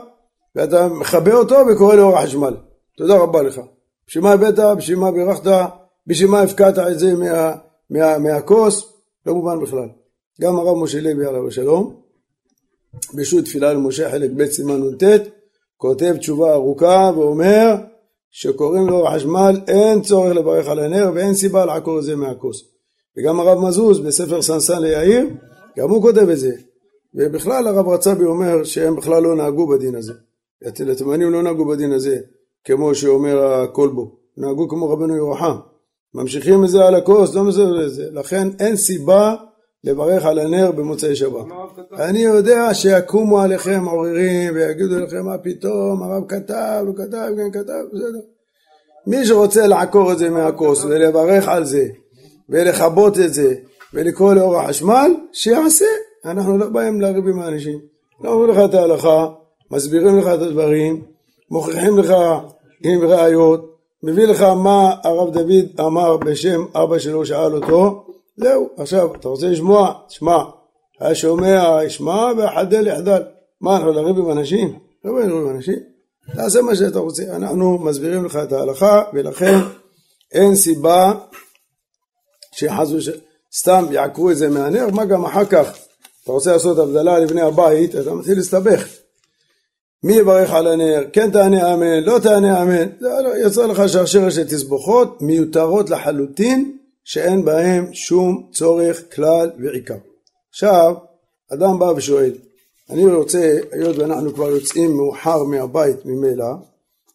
[0.57, 2.57] ואתה מכבה אותו וקורא לאור החשמל.
[2.97, 3.61] תודה רבה לך.
[4.09, 5.51] בשביל מה הבאת, בשביל מה בירכת,
[6.07, 7.55] בשביל מה הפקעת את זה מה,
[7.91, 8.93] מה, מהכוס,
[9.27, 9.89] לא מובן בכלל.
[10.41, 11.97] גם הרב משה לוי עליו השלום,
[13.15, 15.03] בשו"ת תפילה למשה חלק ב' סימן נ"ט,
[15.77, 17.75] כותב תשובה ארוכה ואומר
[18.31, 22.63] שקוראים לו חשמל אין צורך לברך על הנר ואין סיבה לעקור את זה מהכוס.
[23.17, 25.27] וגם הרב מזוז בספר סנסן ליאיר,
[25.79, 26.53] גם הוא כותב את זה.
[27.15, 30.13] ובכלל הרב רצבי אומר שהם בכלל לא נהגו בדין הזה.
[30.93, 32.19] התימנים לא נהגו בדין הזה.
[32.65, 35.57] כמו שאומר הכלבו, נהגו כמו רבנו ירוחם,
[36.15, 39.35] ממשיכים את זה על הכוס, לא מסתובב לזה, לכן אין סיבה
[39.85, 41.45] לברך על הנר במוצאי שבת.
[41.93, 47.83] אני יודע שיקומו עליכם עוררים ויגידו לכם מה פתאום, הרב כתב, הוא כתב, כן כתב,
[47.93, 48.21] בסדר.
[49.07, 51.89] מי שרוצה לעקור את זה מהכוס ולברך על זה
[52.49, 53.55] ולכבות את זה
[53.95, 55.87] ולקרוא לאור החשמל, שיעשה.
[56.25, 57.79] אנחנו לא באים לריב עם האנשים.
[58.25, 59.29] לא אומרים לך את ההלכה,
[59.75, 61.03] מסבירים לך את הדברים,
[61.51, 62.15] מוכיחים לך
[62.85, 68.07] עם ראיות, מביא לך מה הרב דוד אמר בשם אבא שלו שאל אותו,
[68.37, 69.95] זהו, עכשיו אתה רוצה לשמוע?
[70.09, 70.39] תשמע,
[71.01, 73.23] השומע ישמע והחדל יחדל.
[73.61, 74.79] מה אנחנו נריב עם אנשים?
[75.05, 75.79] לא לריב עם אנשים,
[76.37, 79.59] תעשה מה שאתה רוצה, אנחנו מסבירים לך את ההלכה ולכן
[80.33, 81.13] אין סיבה
[82.53, 83.19] שחס ושלום
[83.57, 85.79] סתם יעקרו את זה מהנר, מה גם אחר כך
[86.25, 89.04] אתה רוצה לעשות הבדלה לבני הבית, אתה מתחיל להסתבך
[90.05, 94.45] מי יברך על הנר, כן תענה אמן, לא תענה אמן, לא, יצא לך שרשרת של
[94.45, 99.95] תסבוכות מיותרות לחלוטין, שאין בהם שום צורך כלל ועיקר.
[100.51, 100.95] עכשיו,
[101.53, 102.33] אדם בא ושואל,
[102.91, 106.53] אני רוצה, היות ואנחנו כבר יוצאים מאוחר מהבית ממילא,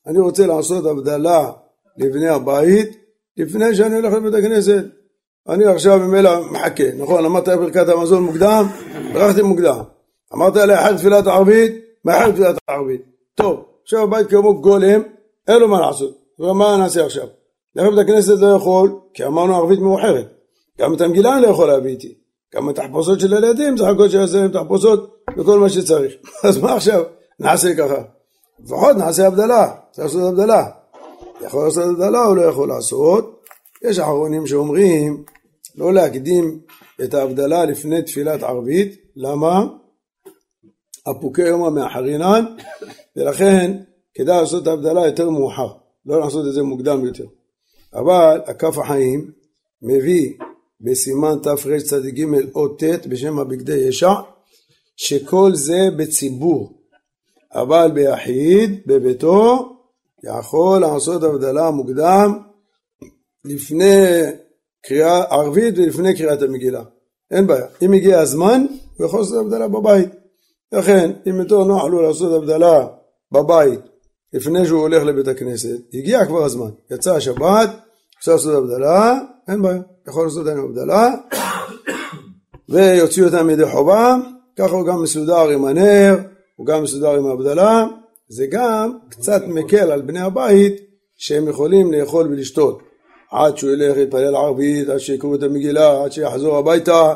[0.08, 1.52] אני רוצה לעשות הבדלה
[1.98, 2.90] לבני הבית
[3.38, 4.84] לפני שאני הולך לבית הכנסת.
[5.50, 7.26] אני עכשיו ממילא מחכה, נכון?
[7.26, 8.66] אמרת ברכת המזון מוקדם,
[9.14, 9.80] ברכתי מוקדם.
[10.34, 13.02] אמרת לאחד תפילת ערבית, מאחר תפילת הערבית.
[13.36, 15.02] טוב, עכשיו הבית כמו גולם,
[15.48, 16.18] אין לו מה לעשות.
[16.40, 17.28] ומה נעשה עכשיו?
[17.76, 20.28] ללכת בית הכנסת לא יכול, כי אמרנו ערבית מאוחרת.
[20.80, 22.14] גם את המגילה אני לא יכול להביא איתי.
[22.56, 26.14] גם התחפושות של הילדים, צריך הכל שיעשה להם תחפושות וכל מה שצריך.
[26.48, 27.04] אז מה עכשיו?
[27.40, 28.02] נעשה ככה.
[28.64, 30.66] לפחות נעשה הבדלה, צריך לעשות הבדלה.
[31.42, 33.42] יכול לעשות הבדלה או לא יכול לעשות?
[33.82, 35.24] יש אחרונים שאומרים
[35.76, 36.60] לא להקדים
[37.04, 39.66] את ההבדלה לפני תפילת ערבית, למה?
[41.06, 42.46] הפוקי יומא מאחרינן,
[43.16, 43.78] ולכן
[44.14, 45.68] כדאי לעשות את ההבדלה יותר מאוחר,
[46.06, 47.26] לא לעשות את זה מוקדם יותר.
[47.94, 49.32] אבל הכף החיים
[49.82, 50.34] מביא
[50.82, 54.14] בסימן תרצ"ג אות ט' בשם הבגדי ישע,
[54.96, 56.80] שכל זה בציבור,
[57.54, 59.70] אבל ביחיד, בביתו,
[60.24, 62.40] יכול לעשות הבדלה מוקדם
[63.46, 63.96] לפני
[64.86, 66.84] קריאה ערבית ולפני קריאת המגילה.
[67.32, 67.66] אין בעיה.
[67.82, 68.66] אם הגיע הזמן,
[68.98, 70.10] הוא יכול לעשות הבדלה בבית.
[70.72, 72.88] לכן, אם יותר נוח לו לעשות הבדלה
[73.32, 73.80] בבית
[74.34, 77.70] לפני שהוא הולך לבית הכנסת, הגיע כבר הזמן, יצא השבת,
[78.20, 81.10] אפשר לעשות הבדלה, אין בעיה, יכול לעשות להם הבדלה,
[82.70, 84.16] ויוציאו אותם מידי חובה,
[84.58, 86.18] ככה הוא גם מסודר עם הנר,
[86.56, 87.86] הוא גם מסודר עם ההבדלה,
[88.28, 90.74] זה גם קצת מקל על בני הבית
[91.16, 92.80] שהם יכולים לאכול ולשתות.
[93.32, 97.14] עד שהוא ילך להתפלל ערבית, עד שיקראו את המגילה, עד שיחזור הביתה,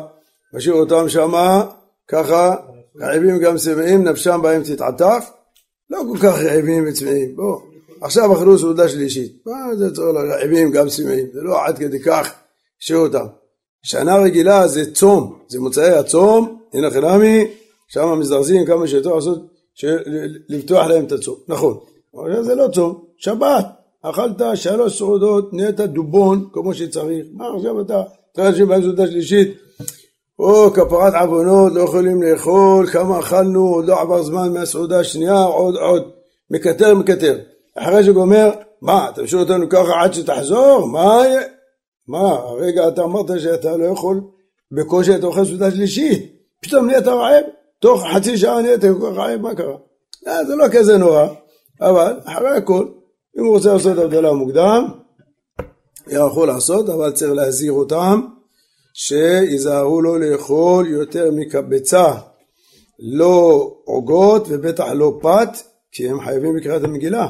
[0.53, 1.65] משאיר אותם שמה,
[2.07, 2.55] ככה
[3.01, 5.29] רעבים גם שבעים נפשם בהם תתעטף
[5.89, 7.59] לא כל כך רעבים וצמאים, בוא,
[8.01, 12.33] עכשיו אכלו סעודה שלישית, מה זה צריך לרעבים גם צמאים, זה לא עד כדי כך
[12.81, 13.25] השאיר אותם.
[13.83, 17.47] שנה רגילה זה צום, זה מוצאי הצום, הנה חינמי,
[17.87, 19.39] שם מזרזים כמה שיותר לעשות,
[20.49, 21.77] לפתוח להם את הצום, נכון,
[22.15, 23.65] אבל זה לא צום, שבת,
[24.01, 29.57] אכלת שלוש סעודות, נהיית דובון כמו שצריך, מה עכשיו אתה, אתה יושב בסעודה שלישית,
[30.39, 35.75] או כפרת עוונות, לא יכולים לאכול, כמה אכלנו, עוד לא עבר זמן מהסעודה השנייה, עוד
[35.75, 36.11] עוד,
[36.51, 37.39] מקטר מקטר.
[37.75, 40.87] אחרי שהוא גומר, מה, אתה משאיר אותנו ככה עד שתחזור?
[40.87, 41.21] מה?
[42.07, 44.21] מה, הרגע אתה אמרת שאתה לא יכול,
[44.71, 47.43] בקושי אתה אוכל סעודה שלישית, פתאום נהיית רעב,
[47.79, 49.75] תוך חצי שעה נהיית כל כך רעב, מה קרה?
[50.27, 51.27] אה, זה לא כזה נורא,
[51.81, 52.87] אבל אחרי הכל,
[53.39, 54.87] אם הוא רוצה לעשות הבדלה מוקדם,
[56.07, 58.21] יכול לעשות, אבל צריך להזהיר אותם
[58.93, 62.13] שיזהרו לו לאכול יותר מקבצה,
[62.99, 65.49] לא עוגות ובטח לא פת,
[65.91, 67.27] כי הם חייבים בקריאת המגילה.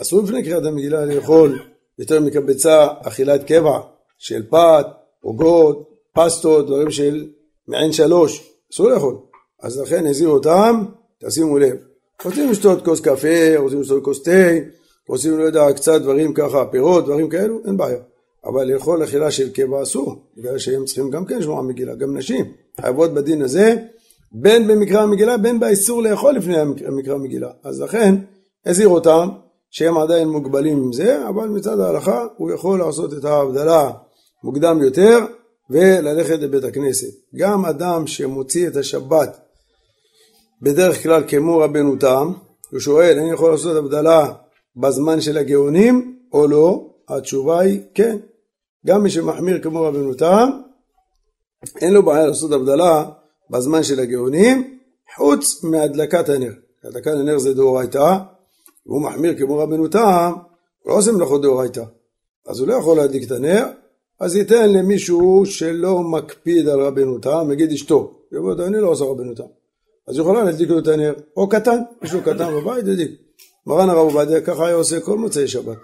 [0.00, 1.58] אסור לפני קריאת המגילה לאכול
[1.98, 3.80] יותר מקבצה אכילת קבע
[4.18, 4.86] של פת,
[5.22, 7.26] עוגות, פסטות, דברים של
[7.68, 9.16] מעין שלוש, אסור לאכול.
[9.62, 10.84] אז לכן הזהירו אותם,
[11.18, 11.76] תשימו לב.
[12.24, 14.50] רוצים לשתות כוס קפה, רוצים לשתות כוס תה,
[15.08, 17.98] רוצים, לא יודע, קצת דברים ככה, פירות, דברים כאלו, אין בעיה.
[18.46, 22.52] אבל לאכול אכילה של קבע אסור, בגלל שהם צריכים גם כן לשמוע מגילה, גם נשים
[22.80, 23.76] חייבות בדין הזה,
[24.32, 27.50] בין במקרא המגילה, בין באיסור לאכול לפני המקרא המגילה.
[27.62, 28.14] אז לכן,
[28.66, 29.28] הזהיר אותם
[29.70, 33.90] שהם עדיין מוגבלים עם זה, אבל מצד ההלכה הוא יכול לעשות את ההבדלה
[34.44, 35.18] מוקדם יותר
[35.70, 37.14] וללכת לבית הכנסת.
[37.36, 39.40] גם אדם שמוציא את השבת
[40.62, 42.32] בדרך כלל כמו רבנו תם,
[42.70, 44.32] הוא שואל, אני יכול לעשות הבדלה
[44.76, 46.86] בזמן של הגאונים או לא?
[47.08, 48.16] התשובה היא כן.
[48.86, 50.50] גם מי שמחמיר כמו רבנו תם,
[51.80, 53.04] אין לו בעיה לעשות הבדלה
[53.50, 54.78] בזמן של הגאונים,
[55.16, 56.52] חוץ מהדלקת הנר.
[56.84, 58.16] הדלקת הנר זה דאורייתא,
[58.86, 60.32] והוא מחמיר כמו רבנו תם,
[60.82, 61.82] הוא לא עושה מלאכות דאורייתא.
[62.46, 63.66] אז הוא לא יכול להדליק את הנר,
[64.20, 69.34] אז ייתן למישהו שלא מקפיד על רבנו תם, נגיד אשתו, יבוא, אני לא עושה רבנו
[69.34, 69.44] תם.
[70.08, 73.10] אז יכולה להדליק לו את הנר, או קטן, מישהו קטן בבית, ידליק.
[73.66, 75.78] מרן הרב עובדיה ככה היה עושה כל מוצאי שבת.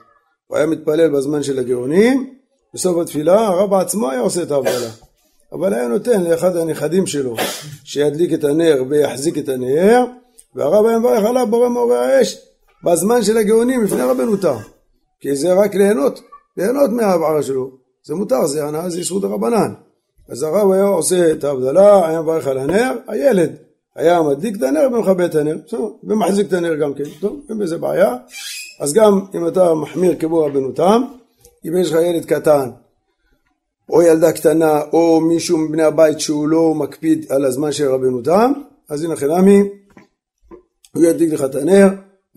[0.47, 2.35] הוא היה מתפלל בזמן של הגאונים,
[2.75, 4.91] בסוף התפילה הרב עצמו היה עושה את ההבדלה.
[5.53, 7.37] אבל היה נותן לאחד הנכדים שלו
[7.85, 10.05] שידליק את הנר ויחזיק את הנר,
[10.55, 12.39] והרב היה מברך עליו בורא מאורי האש
[12.85, 14.37] בזמן של הגאונים לפני רבנו.
[15.21, 16.21] כי זה רק ליהנות,
[16.57, 17.71] ליהנות מההבערה שלו.
[18.05, 19.73] זה מותר, זה הנאה, זה יסוד הרבנן.
[20.29, 23.51] אז הרב היה עושה את ההבדלה, היה מברך על הנר, הילד
[23.97, 25.57] היה מדליק את הנר ומכבה את הנר,
[26.05, 28.17] ומחזיק את הנר גם כן, טוב, אין בזה בעיה.
[28.81, 30.73] אז גם אם אתה מחמיר כמו רבנו
[31.69, 32.71] אם יש לך ילד קטן,
[33.91, 38.53] או ילדה קטנה, או מישהו מבני הבית שהוא לא מקפיד על הזמן של רבנו תם,
[38.89, 39.63] אז הנה חינמי,
[40.95, 41.89] הוא ידליק לך את הנר,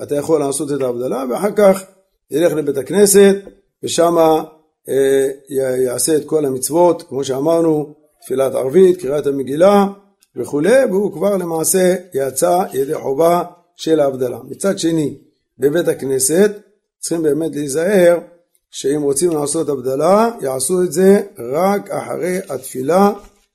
[0.03, 1.83] אתה יכול לעשות את ההבדלה, ואחר כך
[2.31, 3.35] ילך לבית הכנסת,
[3.83, 4.15] ושם
[4.89, 5.27] אה,
[5.85, 9.85] יעשה את כל המצוות, כמו שאמרנו, תפילת ערבית, קריאת המגילה
[10.35, 13.43] וכולי, והוא כבר למעשה יצא ידי חובה
[13.75, 14.39] של ההבדלה.
[14.43, 15.17] מצד שני,
[15.59, 16.51] בבית הכנסת
[16.99, 18.19] צריכים באמת להיזהר
[18.73, 23.11] שאם רוצים לעשות הבדלה, יעשו את זה רק אחרי התפילה,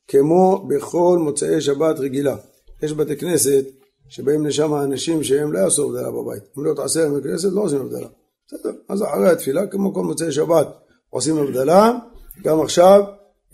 [0.09, 2.37] כמו בכל מוצאי שבת רגילה.
[2.83, 3.65] יש בתי כנסת
[4.09, 6.43] שבאים לשם אנשים שהם לא יעשו הבדלה בבית.
[6.59, 8.09] אם לא תעשה להם בכנסת, לא עושים הבדלה.
[8.47, 10.69] בסדר, אז אחרי התפילה, כמו כל מוצאי שבת,
[11.11, 11.93] עושים הבדלה,
[12.45, 13.03] גם עכשיו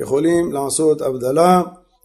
[0.01, 1.63] יכולים לעשות הבדלה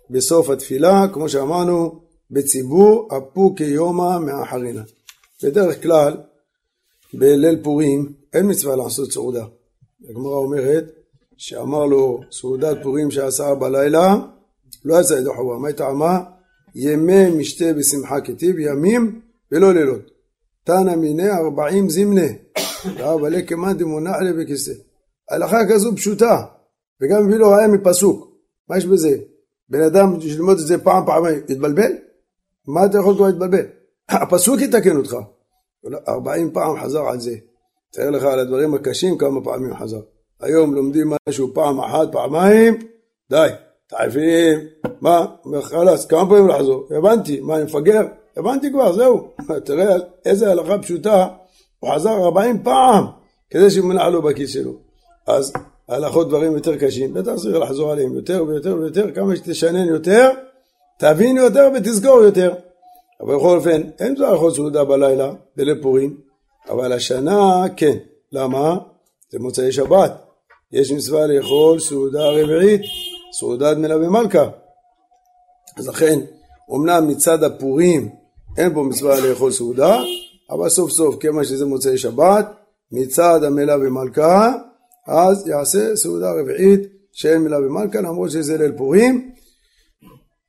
[0.10, 2.00] בסוף התפילה, כמו שאמרנו,
[2.32, 4.84] בציבור אפו כיומא מאחרינה.
[5.43, 6.17] בדרך כלל,
[7.13, 9.45] בליל פורים, אין מצווה לעשות סעודה.
[10.09, 10.85] הגמרא אומרת
[11.37, 14.15] שאמר לו סעודת פורים שעשה בלילה,
[14.85, 15.57] לא יצא ידי חובה.
[15.57, 16.19] מה טעמה?
[16.75, 20.11] ימי משתה בשמחה כתיב, ימים ולא לילות.
[20.63, 22.27] תנא מיניה ארבעים זמנה,
[22.97, 24.73] ואב עלי כמאן דמונח לי בכיסא.
[25.29, 26.45] הלכה כזו פשוטה,
[27.01, 28.31] וגם מביא לו ראיה מפסוק.
[28.69, 29.17] מה יש בזה?
[29.69, 31.91] בן אדם ללמוד את זה פעם פעמיים, יתבלבל?
[32.67, 33.65] מה אתה יכול כבר להתבלבל?
[34.09, 35.15] הפסוק יתקן אותך.
[36.07, 37.35] ארבעים פעם חזר על זה.
[37.91, 39.99] תאר לך על הדברים הקשים כמה פעמים חזר.
[40.41, 42.78] היום לומדים משהו פעם אחת, פעמיים,
[43.30, 43.47] די,
[43.88, 44.60] תעייפים,
[45.02, 45.25] מה,
[45.62, 46.88] חלאס, כמה פעמים לחזור?
[46.97, 48.02] הבנתי, מה, אני מפגר?
[48.38, 49.28] הבנתי כבר, זהו.
[49.65, 51.28] תראה איזה הלכה פשוטה,
[51.80, 53.06] הוא חזר ארבעים פעם
[53.49, 54.73] כדי שימנע לו בכיס שלו.
[55.28, 55.54] אז
[55.88, 60.30] הלכות דברים יותר קשים, בטח צריך לחזור עליהם יותר ויותר ויותר, כמה שתשנן יותר,
[60.99, 62.54] תבין יותר ותזכור יותר.
[63.21, 66.17] אבל בכל אופן, אין זה הלכות סעודה בלילה, בליל פורים,
[66.69, 67.98] אבל השנה כן.
[68.32, 68.78] למה?
[69.30, 70.12] זה מוצאי שבת.
[70.72, 72.82] יש מצווה לאכול סעודה רביעית,
[73.39, 74.50] סעודת מלווה מלכה.
[75.78, 76.19] אז לכן,
[76.76, 78.10] אמנם מצד הפורים
[78.58, 80.02] אין פה מצווה לאכול סעודה,
[80.52, 82.45] אבל סוף סוף, כיוון שזה מוצאי שבת,
[82.91, 84.54] מצד המלה במלכה,
[85.08, 86.80] אז יעשה סעודה רביעית
[87.12, 89.32] שאין מילה במלכה, למרות שזה ליל פורים.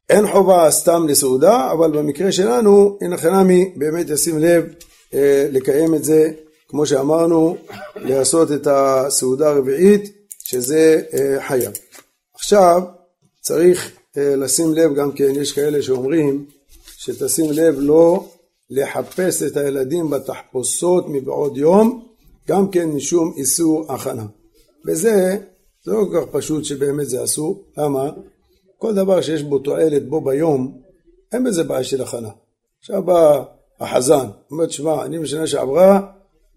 [0.09, 4.64] אין חובה סתם לסעודה, אבל במקרה שלנו, הנה חנמי באמת ישים לב
[5.53, 6.31] לקיים את זה,
[6.68, 7.57] כמו שאמרנו,
[7.96, 10.20] לעשות את הסעודה הרביעית,
[10.51, 11.73] שזה אה, חייב.
[12.35, 12.83] עכשיו,
[13.40, 16.46] צריך אה, לשים לב גם כן, יש כאלה שאומרים
[16.96, 18.29] שתשים לב לא
[18.70, 22.07] לחפש את הילדים בתחפושות מבעוד יום,
[22.49, 24.27] גם כן משום איסור הכנה.
[24.87, 25.37] וזה,
[25.85, 28.11] זה לא כל כך פשוט שבאמת זה אסור, למה?
[28.79, 30.81] כל דבר שיש בו תועלת בו ביום,
[31.33, 32.31] אין בזה בעיה של הכנה.
[32.81, 33.42] עכשיו בא
[33.80, 36.00] החזן, אומר, תשמע, אני בשנה שעברה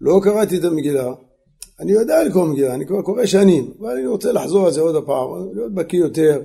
[0.00, 1.12] לא קראתי את המגילה,
[1.80, 4.96] אני יודע לקרוא מגילה, אני כבר קורא שנים, אבל אני רוצה לחזור על זה עוד
[4.96, 6.40] הפעם, להיות בקיא יותר,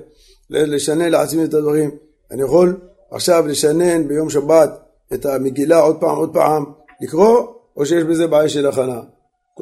[0.50, 1.90] לשנן לעצמי את הדברים.
[2.30, 2.76] אני יכול
[3.10, 4.70] עכשיו לשנן ביום שבת
[5.14, 6.64] את המגילה עוד פעם, עוד פעם,
[7.00, 9.00] לקרוא, או שיש בזה בעיה של הכנה.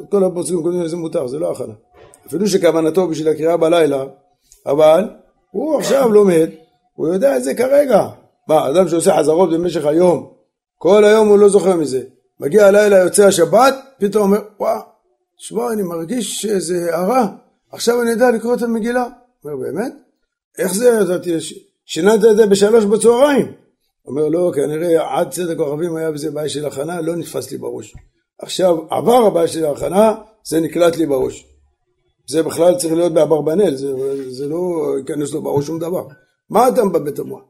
[0.09, 1.73] כל הפוסקים קודמים לזה מותר, זה לא הכנה.
[2.27, 4.03] אפילו שכוונתו בשביל הקריאה בלילה,
[4.65, 5.09] אבל
[5.51, 6.49] הוא עכשיו לומד,
[6.95, 8.07] הוא יודע את זה כרגע.
[8.47, 10.31] מה, אדם שעושה חזרות במשך היום,
[10.81, 12.01] כל היום הוא לא זוכר מזה.
[12.39, 14.81] מגיע הלילה, יוצא השבת, פתאום אומר, וואו,
[15.37, 17.27] תשמע, אני מרגיש שזה הרע,
[17.71, 19.05] עכשיו אני יודע לקרוא את המגילה.
[19.43, 19.93] אומר, באמת?
[20.57, 21.29] איך זה, אתה
[21.85, 23.51] שיננת את זה בשלוש בצהריים?
[24.05, 27.95] אומר, לא, כנראה עד צדק כוכבים היה בזה בעיה של הכנה, לא נתפס לי בראש.
[28.41, 31.45] עכשיו עבר הבעיה של ההכנה, זה נקלט לי בראש.
[32.29, 33.93] זה בכלל צריך להיות באברבנל, זה,
[34.29, 36.07] זה לא ייכנס לו בראש שום דבר.
[36.49, 37.41] מה אתה מבלבל את המוח?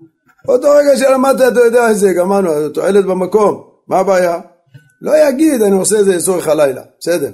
[0.47, 4.39] אותו רגע שלמדת אתה יודע את זה, גמרנו, תועלת במקום, מה הבעיה?
[5.01, 7.31] לא יגיד אני עושה את זה לצורך הלילה, בסדר,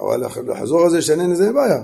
[0.00, 1.82] אבל לחזור על זה שנים זה בעיה.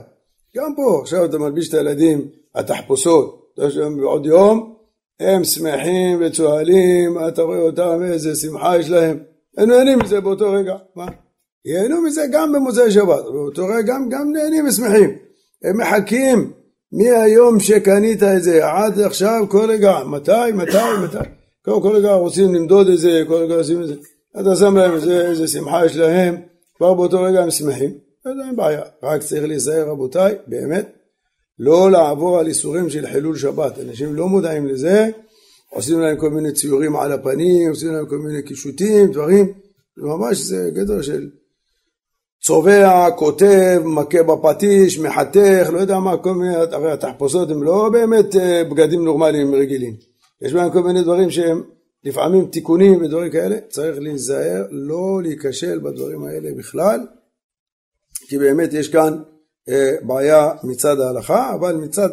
[0.57, 3.55] גם פה, עכשיו אתה מלביש את הילדים, התחפושות,
[4.01, 4.75] בעוד יום,
[5.21, 9.19] הם שמחים וצוהלים, אתה רואה אותם, איזה שמחה יש להם,
[9.59, 11.07] הם נהנים מזה באותו רגע, מה?
[11.65, 15.11] ייהנו מזה גם במוצאי שבת, באותו רגע גם, גם נהנים ושמחים.
[15.65, 16.53] הם מחכים
[16.95, 21.29] מהיום שקנית את זה עד עכשיו כל רגע, מתי, מתי, מתי.
[21.65, 23.95] כל, כל רגע רוצים למדוד את זה, כל רגע עושים את זה.
[24.41, 26.37] אתה שם להם איזה, איזה שמחה יש להם,
[26.77, 27.91] כבר באותו רגע הם שמחים.
[28.27, 30.93] אז אין בעיה, רק צריך להיזהר רבותיי, באמת,
[31.59, 33.79] לא לעבור על איסורים של חילול שבת.
[33.79, 35.09] אנשים לא מודעים לזה,
[35.71, 39.53] עושים להם כל מיני ציורים על הפנים, עושים להם כל מיני קישוטים, דברים,
[39.97, 41.29] ממש זה גדר של
[42.45, 48.37] צובע, כותב, מכה בפטיש, מחתך, לא יודע מה, כל מיני, הרי התחפושות הם לא באמת
[48.37, 49.95] אה, בגדים נורמליים רגילים.
[50.43, 51.63] יש בהם כל מיני דברים שהם
[52.05, 57.01] לפעמים תיקונים ודברים כאלה, צריך להיזהר לא להיכשל בדברים האלה בכלל,
[58.29, 59.23] כי באמת יש כאן
[59.69, 62.09] אה, בעיה מצד ההלכה, אבל מצד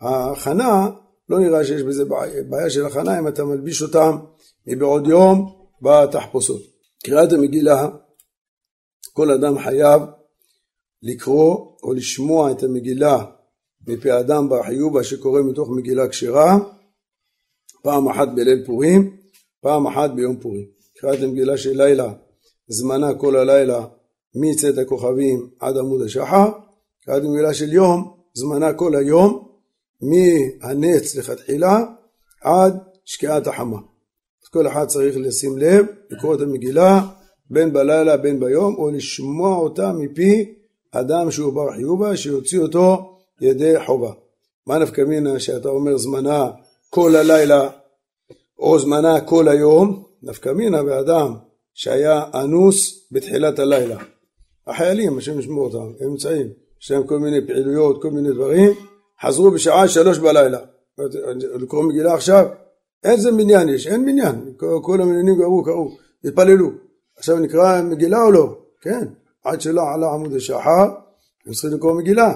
[0.00, 0.90] ההכנה
[1.28, 4.16] לא נראה שיש בזה בעיה, בעיה של הכנה אם אתה מלביש אותם
[4.66, 6.60] מבעוד יום בתחפושות.
[7.04, 7.88] קריאת המגילה
[9.12, 10.02] כל אדם חייב
[11.02, 13.24] לקרוא או לשמוע את המגילה
[13.86, 16.58] מפי אדם בר חיובה שקורא מתוך מגילה כשרה
[17.82, 19.16] פעם אחת בליל פורים,
[19.60, 20.66] פעם אחת ביום פורים.
[20.96, 22.12] קריאת המגילה של לילה,
[22.68, 23.86] זמנה כל הלילה
[24.34, 26.50] מצאת הכוכבים עד עמוד השחר,
[27.04, 29.48] קריאת המגילה של יום, זמנה כל היום
[30.00, 31.78] מהנץ לכתחילה
[32.42, 33.78] עד שקיעת החמה.
[34.42, 37.00] אז כל אחד צריך לשים לב, לקרוא את המגילה
[37.50, 40.54] בין בלילה בין ביום, או לשמוע אותה מפי
[40.92, 44.12] אדם שהוא בר חיובה, שיוציא אותו ידי חובה.
[44.66, 46.50] מה נפקא מינה שאתה אומר זמנה
[46.90, 47.68] כל הלילה,
[48.58, 51.34] או זמנה כל היום, נפקא מינה באדם
[51.74, 53.96] שהיה אנוס בתחילת הלילה.
[54.66, 56.46] החיילים, השם ישמור אותם, הם נמצאים,
[56.82, 58.72] יש להם כל מיני פעילויות, כל מיני דברים,
[59.22, 60.58] חזרו בשעה שלוש בלילה.
[61.60, 62.46] לקרוא מגילה עכשיו,
[63.04, 63.86] איזה מניין יש?
[63.86, 64.54] אין מניין.
[64.82, 65.90] כל המניינים קראו, קראו,
[66.24, 66.70] התפללו.
[67.20, 68.54] עכשיו נקרא מגילה או לא?
[68.80, 69.08] כן,
[69.44, 70.88] עד שלא עלה עמוד השחר,
[71.46, 72.32] הם צריכים לקרוא מגילה.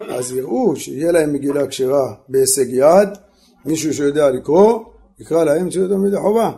[0.00, 3.08] אז יראו שיהיה להם מגילה כשרה בהישג יד,
[3.64, 4.80] מישהו שיודע לקרוא,
[5.18, 6.52] יקרא להם ציוד תלמידי חובה.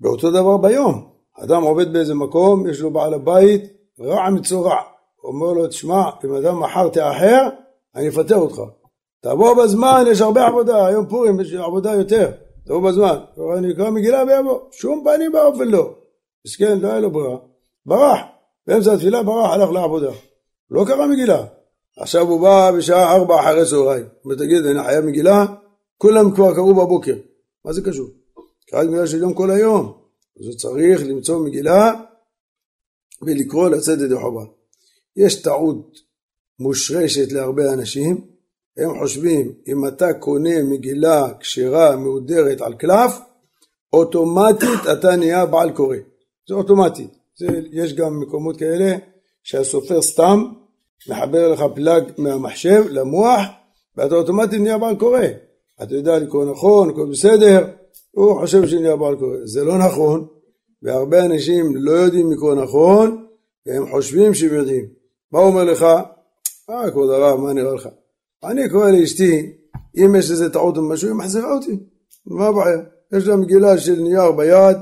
[0.00, 1.08] באותו דבר ביום,
[1.44, 3.62] אדם עובד באיזה מקום, יש לו בעל הבית,
[4.00, 4.76] רע מצורע.
[5.24, 7.48] אומר לו, תשמע, אם אדם מחר תאחר,
[7.96, 8.60] אני אפטר אותך.
[9.22, 12.30] תבוא בזמן, יש הרבה עבודה, היום פורים יש עבודה יותר.
[12.66, 13.16] תבוא בזמן.
[13.58, 14.58] אני אקרא מגילה ויבוא.
[14.70, 15.97] שום פנים באופן לא.
[16.46, 17.38] מסכן, לא היה לו ברירה,
[17.86, 18.18] ברח,
[18.66, 20.10] באמצע התפילה ברח, הלך לעבודה,
[20.70, 21.44] לא קרא מגילה.
[21.96, 25.44] עכשיו הוא בא בשעה ארבע אחרי צהריים, ותגיד, אני חייב מגילה,
[25.96, 27.16] כולם כבר קראו בבוקר,
[27.64, 28.08] מה זה קשור?
[28.70, 29.98] קראת מגילה של יום כל היום,
[30.40, 31.92] אז הוא צריך למצוא מגילה
[33.22, 34.44] ולקרוא לצאת ידי חובה.
[35.16, 35.98] יש טעות
[36.58, 38.20] מושרשת להרבה אנשים,
[38.76, 43.18] הם חושבים אם אתה קונה מגילה כשרה מהודרת על קלף,
[43.92, 45.96] אוטומטית אתה נהיה בעל קורא.
[46.48, 47.06] זה אוטומטי.
[47.36, 48.96] זה, יש גם מקומות כאלה
[49.42, 50.44] שהסופר סתם
[51.08, 53.40] מחבר לך פלאג מהמחשב למוח
[53.96, 55.20] ואתה אוטומטית נהיה בעל קורא.
[55.82, 57.66] אתה יודע לקרוא נכון, הכל בסדר,
[58.10, 59.36] הוא חושב שנהיה בעל קורא.
[59.44, 60.26] זה לא נכון,
[60.82, 63.26] והרבה אנשים לא יודעים לקרוא נכון,
[63.66, 64.86] והם חושבים שהם יודעים.
[65.32, 65.86] מה אומר לך?
[66.70, 67.88] אה, כבוד הרב, מה נראה לך?
[68.44, 69.52] אני קורא לאשתי,
[69.96, 71.78] אם יש איזה טעות או משהו, היא מחזירה אותי.
[72.26, 72.78] מה הבעיה?
[73.12, 74.76] יש לה מגילה של נייר ביד,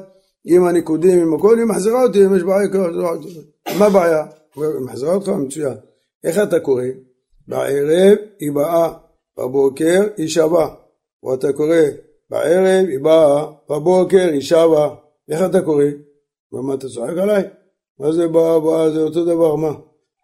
[0.47, 2.69] עם הניקודים, עם הכל, היא מחזירה אותי, אם יש בעיה,
[3.79, 4.27] מה הבעיה?
[4.57, 5.29] היא מחזירה אותך?
[5.29, 5.75] מצוין.
[6.25, 6.85] איך אתה קורא?
[7.49, 8.93] בערב היא באה,
[9.39, 10.69] בבוקר היא שווה.
[11.23, 11.77] או אתה קורא,
[12.31, 14.95] בערב היא באה, בבוקר היא שווה.
[15.29, 15.85] איך אתה קורא?
[16.53, 17.43] ומה אתה צוחק עליי?
[17.99, 19.73] מה זה באה, באה, זה אותו דבר, מה?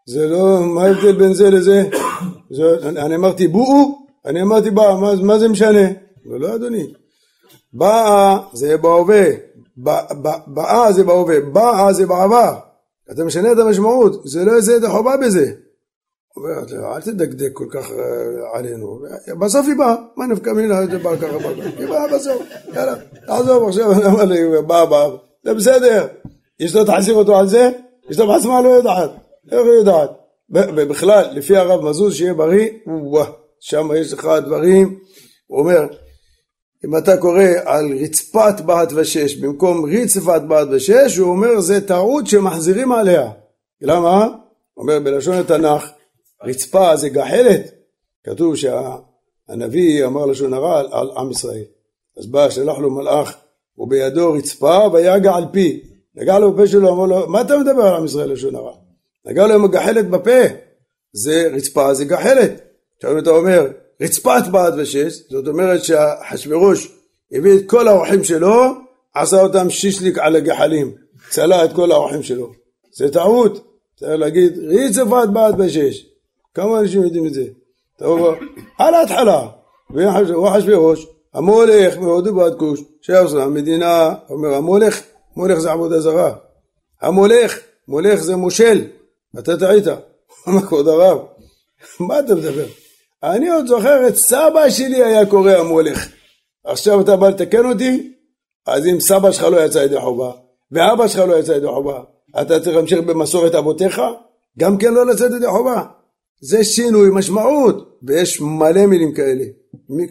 [0.06, 1.82] זה לא, מה ההבדל בין זה לזה?
[2.56, 5.88] זה, אני, אני אמרתי בואו, אני אמרתי באה, מה, מה זה משנה?
[6.30, 6.86] ולא אדוני.
[7.72, 9.24] באה זה בהווה,
[10.46, 12.58] באה זה בהווה, באה זה בעבר.
[13.12, 15.52] אתה משנה את המשמעות, זה לא איזה חובה בזה.
[16.36, 19.00] אומר, אל תדקדק כל כך אה, עלינו.
[19.40, 22.42] בסוף היא באה, מה נפקא מינה, זה בא ככה, היא באה בסוף,
[22.74, 22.94] יאללה,
[23.26, 25.08] תעזוב עכשיו, אמר לי, באה, באה,
[25.44, 26.06] זה בסדר.
[26.64, 27.70] אשתו תחזיר אותו על זה?
[28.10, 29.10] אשתו בעצמה לא יודעת.
[29.52, 30.10] איך היא יודעת?
[30.88, 32.68] בכלל, לפי הרב מזוז, שיהיה בריא,
[33.60, 34.98] שם יש לך דברים,
[35.46, 35.86] הוא אומר,
[36.84, 42.26] אם אתה קורא על רצפת בת ושש במקום רצפת בת ושש, הוא אומר זה טעות
[42.26, 43.30] שמחזירים עליה.
[43.80, 44.28] למה?
[44.76, 45.90] אומר בלשון התנ"ך,
[46.42, 47.70] רצפה זה גחלת.
[48.24, 51.64] כתוב שהנביא אמר לשון הרע על, על עם ישראל.
[52.18, 53.36] אז בא, שלח לו מלאך,
[53.78, 55.82] ובידו רצפה ויגע על פי.
[56.14, 58.74] נגע לו בפה שלו, אמר לו, מה אתה מדבר על עם ישראל לשון הרע?
[59.26, 60.40] נגע לו עם הגחלת בפה.
[61.12, 62.60] זה רצפה, זה גחלת.
[62.96, 63.66] עכשיו אתה אומר,
[64.03, 66.92] רצפת בת ושש, זאת אומרת שאחשוורוש
[67.32, 68.64] הביא את כל האורחים שלו,
[69.14, 70.94] עשה אותם שישליק על הגחלים,
[71.30, 72.53] צלה את כל האורחים שלו.
[72.92, 76.07] זה טעות, צריך להגיד רצפת בת ושש.
[76.55, 77.44] כמה אנשים יודעים את זה?
[78.00, 78.34] אומר,
[78.78, 79.48] על ההתחלה,
[79.90, 85.03] ואחשוורוש, המולך מהודו ועד כוש, שעושה המדינה, אומר המולך,
[85.36, 86.34] מולך זה עבודה זרה.
[87.03, 88.84] המולך, מולך זה מושל,
[89.38, 89.84] אתה טעית.
[90.46, 91.18] מה כבוד הרב?
[92.00, 92.66] מה אתה מדבר?
[93.22, 96.08] אני עוד זוכר את סבא שלי היה קורא המולך.
[96.64, 98.12] עכשיו אתה בא לתקן אותי?
[98.66, 100.30] אז אם סבא שלך לא יצא ידי חובה,
[100.72, 102.02] ואבא שלך לא יצא ידי חובה,
[102.42, 104.02] אתה צריך להמשיך במסורת אבותיך?
[104.58, 105.82] גם כן לא לצאת ידי חובה.
[106.40, 109.44] זה שינוי משמעות, ויש מלא מילים כאלה.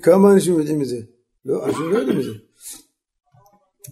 [0.01, 0.97] כמה אנשים יודעים את זה?
[1.45, 2.32] לא, אנשים לא יודעים את זה.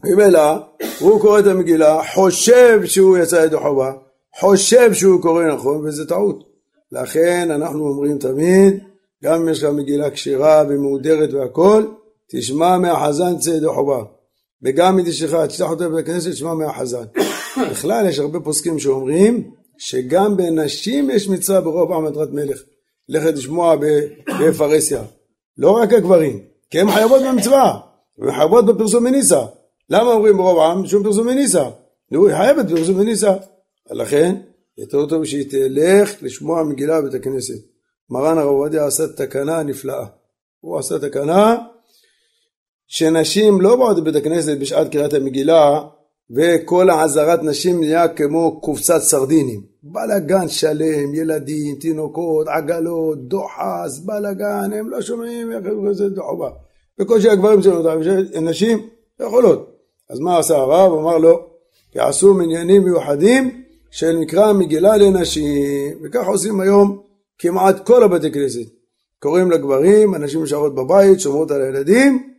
[0.03, 0.55] ממילא,
[0.99, 3.91] הוא קורא את המגילה, חושב שהוא יצא ידי חובה,
[4.39, 6.43] חושב שהוא קורא נכון, וזה טעות.
[6.91, 8.83] לכן אנחנו אומרים תמיד,
[9.23, 11.85] גם אם יש לך מגילה כשרה ומהודרת והכל,
[12.31, 14.03] תשמע מהחזן צא ידי חובה.
[14.63, 17.03] וגם אם תשלח, תשלח אותה בבית הכנסת, תשמע מהחזן.
[17.71, 22.61] בכלל יש הרבה פוסקים שאומרים שגם בנשים יש מצווה ברוב עם הדרת מלך.
[23.09, 23.75] לכת לשמוע
[24.41, 25.03] בפרהסיה.
[25.57, 26.39] לא רק הגברים,
[26.69, 27.79] כי הן חייבות במצווה,
[28.17, 29.45] והן חייבות בפרסום מניסה.
[29.89, 30.85] למה אומרים ברוב עם?
[30.85, 31.69] שום פרסום מניסה.
[32.11, 33.33] נו, היא חייבת בפרסום מניסה.
[33.91, 34.35] לכן,
[34.77, 37.59] יותר טוב שהיא תלך לשמוע מגילה בבית הכנסת.
[38.09, 40.05] מרן הרב עובדיה עשה תקנה נפלאה.
[40.61, 41.55] הוא עשה תקנה
[42.87, 45.81] שנשים לא באות לבית הכנסת בשעת קריאת המגילה
[46.31, 49.61] וכל העזרת נשים נהיה כמו קופסת סרדינים.
[49.83, 56.49] בלאגן שלם, ילדים, תינוקות, עגלות, דוחס, בלאגן, הם לא שומעים איך זה דוחבה.
[56.99, 57.89] בקושי הגברים שלנו,
[58.41, 58.87] נשים
[59.19, 59.75] יכולות.
[60.09, 60.99] אז מה עשה הרב?
[60.99, 61.47] אמר לו,
[61.95, 67.08] יעשו מניינים מיוחדים של מקרא מגילה לנשים, וכך עושים היום
[67.39, 68.69] כמעט כל הבתי כנסת.
[69.19, 72.33] קוראים לגברים, אנשים נשארות בבית, שומרות על הילדים,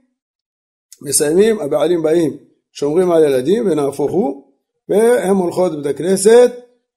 [1.02, 2.36] מסיימים, הבעלים באים,
[2.72, 4.44] שומרים על הילדים, ונהפוך הוא,
[4.88, 6.52] והן הולכות בבית הכנסת,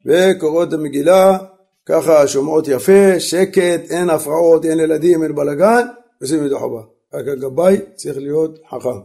[0.06, 1.38] וקוראות את המגילה,
[1.86, 5.88] ככה שומעות יפה, שקט, אין הפרעות, אין ילדים, אין בלאגן,
[6.22, 6.82] עושים את החובה.
[7.14, 9.00] רק הגבאי צריך להיות חכם.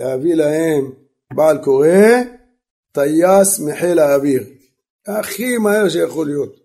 [0.00, 0.90] להביא להם
[1.34, 1.88] בעל קורא,
[2.92, 4.42] טייס מחיל האוויר.
[5.06, 6.56] הכי מהר שיכול להיות.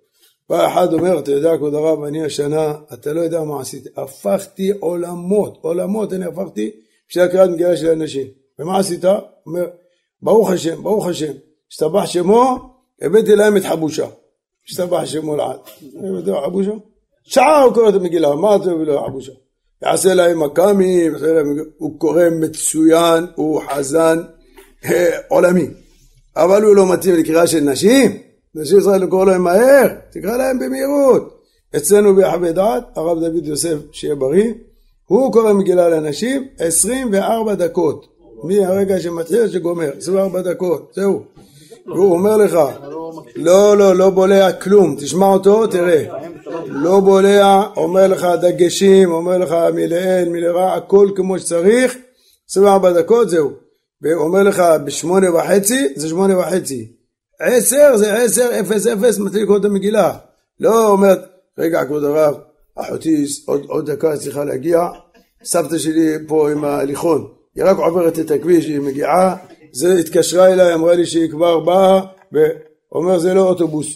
[0.50, 4.72] בא אחד אומר, אתה יודע כבוד הרב, אני השנה, אתה לא יודע מה עשיתי, הפכתי
[4.80, 6.72] עולמות, עולמות אני הפכתי
[7.10, 8.28] בשביל הקריאת מגילה של אנשים.
[8.60, 9.06] ומה עשית?
[9.46, 9.66] אומר,
[10.22, 11.34] ברוך השם, ברוך השם,
[11.72, 12.58] השתבח שמו,
[13.02, 14.08] הבאתי להם את חבושה.
[14.70, 15.60] השתבח שמו לעד.
[16.46, 16.72] חבושה?
[17.24, 19.32] שעה הוא קורא את המגילה, מה אתה מביא לו חבושה?
[19.84, 21.14] יעשה להם מכ"מים,
[21.78, 24.22] הוא קורא מצוין, הוא חזן
[24.86, 25.68] אה, עולמי.
[26.36, 28.18] אבל הוא לא מתאים לקריאה של נשים,
[28.56, 31.41] נשים ישראל לקרוא להם מהר, תקרא להם במהירות.
[31.78, 34.53] אצלנו ביחווה דעת, הרב דוד יוסף, שיהיה בריא,
[35.06, 38.08] הוא קורא מגילה לאנשים 24 דקות,
[38.43, 41.24] מהרגע שמתחיל שגומר, 24 דקות, זהו.
[41.88, 42.60] והוא אומר לך,
[43.36, 46.03] לא, לא, לא בולע כלום, תשמע אותו, תראה.
[46.66, 51.95] לא בולע, אומר לך דגשים, אומר לך מלעיל, מלרע, הכל כמו שצריך,
[52.49, 53.51] 24 דקות זהו.
[54.01, 56.95] ואומר לך בשמונה וחצי, זה שמונה וחצי.
[57.40, 60.18] עשר זה עשר, אפס אפס, מתחיל לקרוא את המגילה.
[60.60, 61.20] לא אומרת,
[61.58, 62.36] רגע כבוד הרב,
[62.76, 64.88] אחותי עוד, עוד דקה צריכה להגיע,
[65.44, 69.36] סבתא שלי פה עם ההליכון, היא רק עוברת את הכביש, היא מגיעה,
[69.72, 73.88] זה התקשרה אליי, אמרה לי שהיא כבר באה, ואומר זה לא אוטובוס,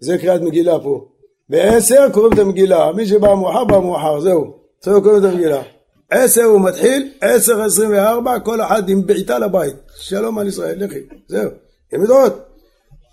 [0.00, 1.08] זה קריאת מגילה פה.
[1.48, 5.62] בעשר קוראים את המגילה, מי שבא מאוחר בא מאוחר, זהו, עכשיו קוראים את המגילה.
[6.10, 10.98] עשר הוא מתחיל, עשר עשרים וארבע, כל אחד עם בעיטה לבית, שלום על ישראל, לכי,
[11.28, 11.50] זהו,
[11.92, 12.46] הם יודעות,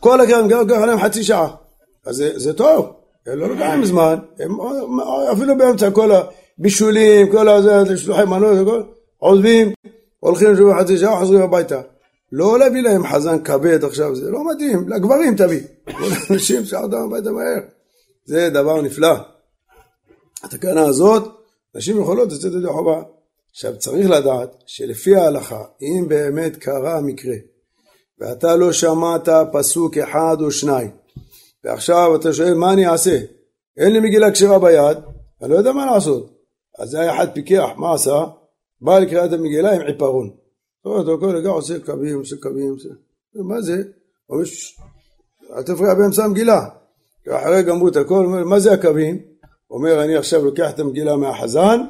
[0.04, 1.56] כל מגילה לוקח להם חצי שעה,
[2.06, 2.94] אז זה, זה טוב,
[3.28, 4.52] לא לוקח להם זמן, הם
[5.32, 8.88] אפילו באמצע כל הבישולים, כל הזה, שלוחי מנות,
[9.18, 9.72] עוזבים,
[10.20, 11.82] הולכים שוב חצי שעה, חוזרים הביתה.
[12.32, 15.62] לא להביא להם חזן כבד עכשיו, זה לא מתאים, לגברים תביא.
[16.32, 17.60] אנשים שעודם הביתה מהר.
[18.26, 19.16] זה דבר נפלא.
[20.44, 21.24] התקנה הזאת,
[21.76, 23.02] נשים יכולות לצאת ידי חובה.
[23.52, 27.36] עכשיו צריך לדעת שלפי ההלכה, אם באמת קרה המקרה,
[28.24, 30.92] ואתה לא שמעת פסוק אחד או שניים,
[31.64, 33.20] ועכשיו אתה שואל מה אני אעשה?
[33.78, 34.98] אין לי מגילה כשרה ביד,
[35.42, 36.30] אני לא יודע מה לעשות.
[36.80, 38.24] אז זה היה אחד פיקח, מה עשה?
[38.82, 40.30] בא לקריאת המגילה עם עיפרון.
[40.86, 42.90] אותו כל רגע עושה קווים, עושה קווים, עושה...
[43.36, 43.84] מה זה?
[44.30, 44.44] אומר,
[45.58, 46.66] אל תפריע באמצע המגילה.
[47.30, 49.20] אחרי גמרו את הכל, אומר, מה זה הקווים?
[49.72, 51.82] אומר, אני עכשיו לוקח את המגילה מהחזן,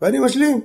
[0.00, 0.60] ואני משלים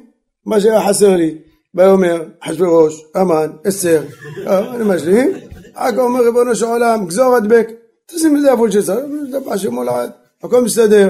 [0.46, 1.38] מה שהיה חסר לי.
[1.76, 4.04] ויאמר, אחשוורוש, המן, אסתר,
[4.48, 5.32] אני משלים,
[5.74, 7.68] אחר כך אומר ריבונו של עולם, גזור הדבק,
[8.06, 10.12] תשים את זה איפה שצריך, דבר שמולד,
[10.44, 11.10] הכל מסתדר.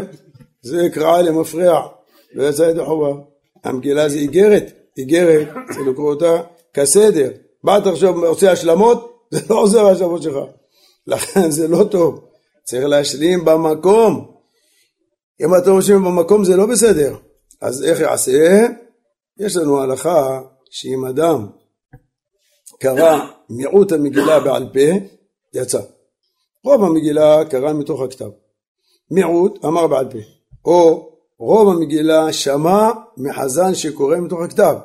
[0.62, 1.88] זה קראה למפרע,
[2.34, 3.22] לא יצא ידי חובה.
[3.64, 6.42] המגילה זה איגרת, איגרת, צריך לקרוא אותה
[6.74, 7.30] כסדר.
[7.64, 10.38] בא אתה עכשיו עושה השלמות, זה לא עוזר ההשלמות שלך.
[11.08, 12.26] לכן זה לא טוב.
[12.64, 14.32] צריך להשלים במקום.
[15.42, 17.16] אם אתה משלים במקום זה לא בסדר.
[17.62, 18.68] אז איך יעשה?
[19.40, 21.48] יש לנו הלכה שאם אדם
[22.80, 25.06] קרא מיעוט המגילה בעל פה,
[25.54, 25.82] יצא.
[26.64, 28.30] רוב המגילה קרא מתוך הכתב.
[29.12, 30.18] מיעוט אמר בעל פה.
[30.66, 31.10] או
[31.40, 34.76] רוב המגילה שמע מחזן שקורא מתוך הכתב.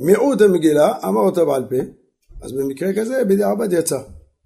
[0.00, 1.76] מיעוט המגילה אמר אותה בעל פה,
[2.42, 3.98] אז במקרה כזה בדיעבד יצא.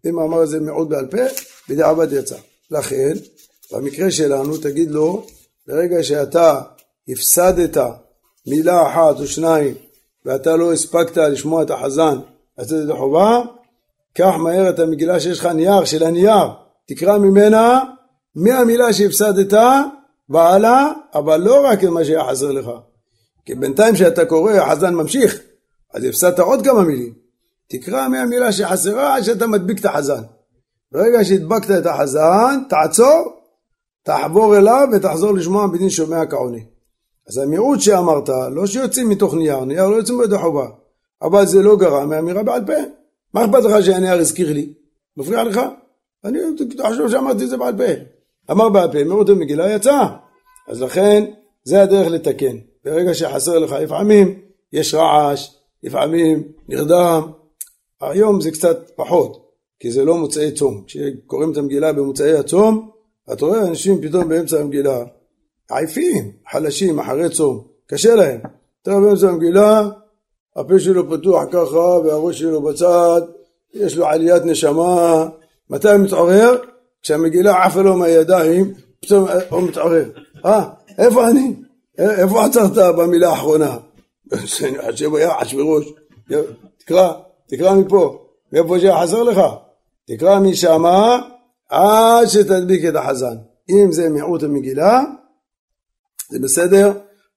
[0.06, 1.22] אם אמר את זה מיעוט בעל פה,
[1.68, 2.36] בדיעבד יצא.
[2.70, 3.12] לכן,
[3.72, 5.26] במקרה שלנו תגיד לו,
[5.66, 6.60] ברגע שאתה
[7.08, 7.76] הפסדת
[8.46, 9.74] מילה אחת או שניים
[10.24, 12.18] ואתה לא הספקת לשמוע את החזן
[12.58, 13.40] לצאת את החובה,
[14.14, 16.46] קח מהר את המגילה שיש לך נייר של הנייר,
[16.86, 17.80] תקרא ממנה
[18.34, 19.52] מהמילה שהפסדת
[20.28, 22.70] והלאה, אבל לא רק את מה שהיה חסר לך.
[23.44, 25.40] כי בינתיים כשאתה קורא החזן ממשיך,
[25.94, 27.12] אז הפסדת עוד כמה מילים.
[27.68, 30.22] תקרא מהמילה שחסרה עד שאתה מדביק את החזן.
[30.92, 33.32] ברגע שהדבקת את החזן, תעצור,
[34.02, 36.64] תחבור אליו ותחזור לשמוע בדין שומע כעוני.
[37.28, 40.66] אז המיעוט שאמרת, לא שיוצאים מתוך נייר, נייר לא יוצאים בידי חובה,
[41.22, 42.72] אבל זה לא גרם מאמירה בעל פה.
[43.34, 44.72] מה אכפת לך שהנייר הזכיר לי?
[45.16, 45.60] מפריע לך?
[46.24, 46.38] אני
[46.88, 48.02] חושב שאמרתי את זה בעל פה.
[48.50, 50.06] אמר בעל פה, מיעוט המגילה יצא.
[50.68, 51.24] אז לכן,
[51.64, 52.56] זה הדרך לתקן.
[52.84, 54.40] ברגע שחסר לך, לפעמים
[54.72, 55.50] יש רעש,
[55.82, 57.22] לפעמים נרדם.
[58.00, 59.48] היום זה קצת פחות,
[59.80, 60.84] כי זה לא מוצאי צום.
[60.86, 62.90] כשקוראים את המגילה במוצאי הצום,
[63.32, 65.04] אתה רואה אנשים פתאום באמצע המגילה,
[65.70, 68.40] עייפים, חלשים, אחרי צום, קשה להם.
[68.82, 69.88] אתה רואה באמצע המגילה,
[70.56, 73.20] הפה שלו פתוח ככה, והראש שלו בצד,
[73.74, 75.28] יש לו עליית נשמה.
[75.70, 76.56] מתי הוא מתעורר?
[77.02, 80.10] כשהמגילה עפה לו מהידיים, פתאום הוא מתעורר.
[80.44, 80.64] אה,
[80.98, 81.54] איפה אני?
[81.98, 83.76] איפה עצרת במילה האחרונה?
[84.90, 85.92] חושב היה אחשוורוש.
[86.78, 87.12] תקרא,
[87.48, 88.24] תקרא מפה.
[88.52, 89.40] מאיפה שחסר לך?
[90.06, 91.20] תקרא משמה
[91.68, 93.36] עד שתדביק את החזן.
[93.70, 95.04] אם זה מיעוט המגילה,
[96.30, 96.92] זה בסדר,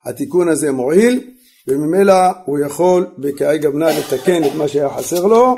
[0.06, 1.20] התיקון הזה מועיל,
[1.68, 2.14] וממילא
[2.46, 5.56] הוא יכול בכאי גבנה לתקן את מה שהיה חסר לו,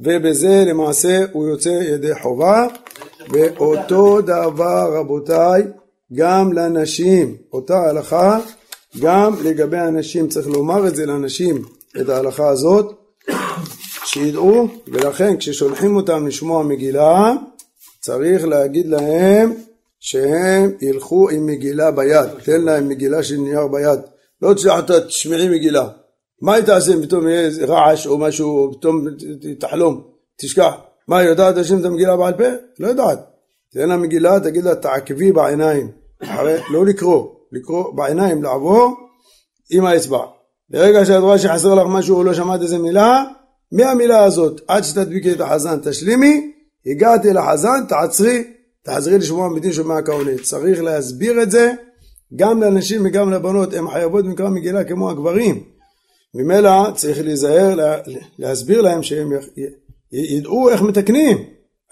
[0.00, 2.66] ובזה למעשה הוא יוצא ידי חובה,
[3.30, 5.62] ואותו דבר רבותיי
[6.14, 8.38] גם לנשים, אותה הלכה,
[9.00, 11.62] גם לגבי הנשים, צריך לומר את זה לנשים,
[12.00, 12.94] את ההלכה הזאת,
[14.04, 17.32] שידעו, ולכן כששולחים אותם לשמוע מגילה,
[18.00, 19.52] צריך להגיד להם
[20.06, 24.00] שהם ילכו עם מגילה ביד, תן להם מגילה של נייר ביד,
[24.42, 25.88] לא תשלח אותה תשמעי מגילה,
[26.42, 29.06] מה היא תעשה אם פתאום יהיה רעש או משהו, או פתאום
[29.60, 30.02] תחלום,
[30.36, 30.72] תשכח,
[31.08, 32.44] מה היא יודעת להשלים את המגילה בעל פה?
[32.78, 33.18] לא יודעת,
[33.72, 35.90] תן לה מגילה, תגיד לה תעקבי בעיניים,
[36.22, 38.94] אחרי, לא לקרוא, לקרוא בעיניים, לעבור
[39.70, 40.24] עם האצבע.
[40.70, 43.24] ברגע שאת רואה שחסר לך משהו או לא שמעת איזה מילה,
[43.72, 46.52] מהמילה הזאת עד שתדביקי את החזן תשלימי,
[46.86, 48.55] הגעתי לחזן, תעצרי,
[48.86, 50.30] תחזרי לשמוע מדין שומע כעונה.
[50.42, 51.72] צריך להסביר את זה
[52.36, 55.62] גם לאנשים וגם לבנות, הן חייבות במקרא מגילה כמו הגברים.
[56.34, 58.00] ממילא צריך להיזהר,
[58.38, 59.32] להסביר להם שהם
[60.12, 61.38] ידעו איך מתקנים.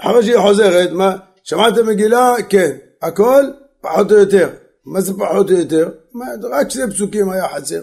[0.01, 2.35] אחרי שהיא חוזרת, מה, שמעתם מגילה?
[2.49, 2.77] כן.
[3.03, 3.45] הכל?
[3.81, 4.51] פחות או יותר.
[4.87, 5.91] מה זה פחות או יותר?
[6.13, 7.81] מה, רק שני פסוקים היה חסר.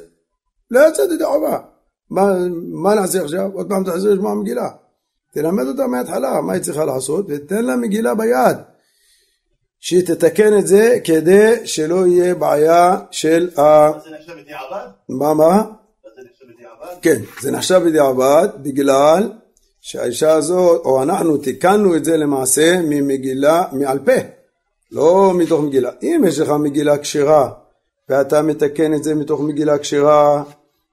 [0.72, 1.60] לא יצאתי את החובה.
[2.10, 2.34] מה,
[2.74, 3.50] מה נעשה עכשיו?
[3.54, 4.70] עוד פעם תחזיר לשמוע מגילה.
[5.34, 8.58] תלמד אותה מההתחלה מה היא צריכה לעשות ותן לה מגילה ביד.
[9.82, 13.90] שהיא תתקן את זה כדי שלא יהיה בעיה של ה...
[14.04, 14.88] זה נחשב בדיעבד?
[15.10, 15.64] מה מה?
[16.16, 17.02] זה נחשב בדיעבד?
[17.02, 19.32] כן, זה נחשב בדיעבד בגלל
[19.82, 24.12] שהאישה הזאת, או אנחנו תיקנו את זה למעשה ממגילה, מעל פה,
[24.92, 25.92] לא מתוך מגילה.
[26.04, 27.50] אם יש לך מגילה כשרה
[28.10, 30.44] ואתה מתקן את זה מתוך מגילה כשרה,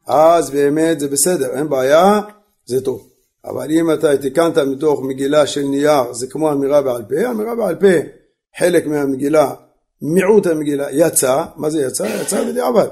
[0.06, 2.20] אז באמת זה בסדר, אין בעיה,
[2.66, 3.08] זה טוב.
[3.44, 7.74] אבל אם אתה תיקנת מתוך מגילה של נייר, זה כמו אמירה בעל פה, אמירה בעל
[7.74, 8.17] פה,
[8.56, 9.54] חלק מהמגילה,
[10.02, 12.04] מיעוט המגילה יצא, מה זה יצא?
[12.22, 12.86] יצא בדיעבד.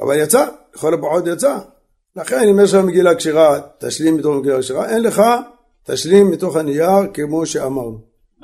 [0.00, 1.58] אבל יצא, לכל הפחות יצא.
[2.16, 5.22] לכן אם יש לך מגילה כשרה, תשלים מתוך מגילה כשרה, אין לך,
[5.84, 7.98] תשלים מתוך הנייר כמו שאמרנו.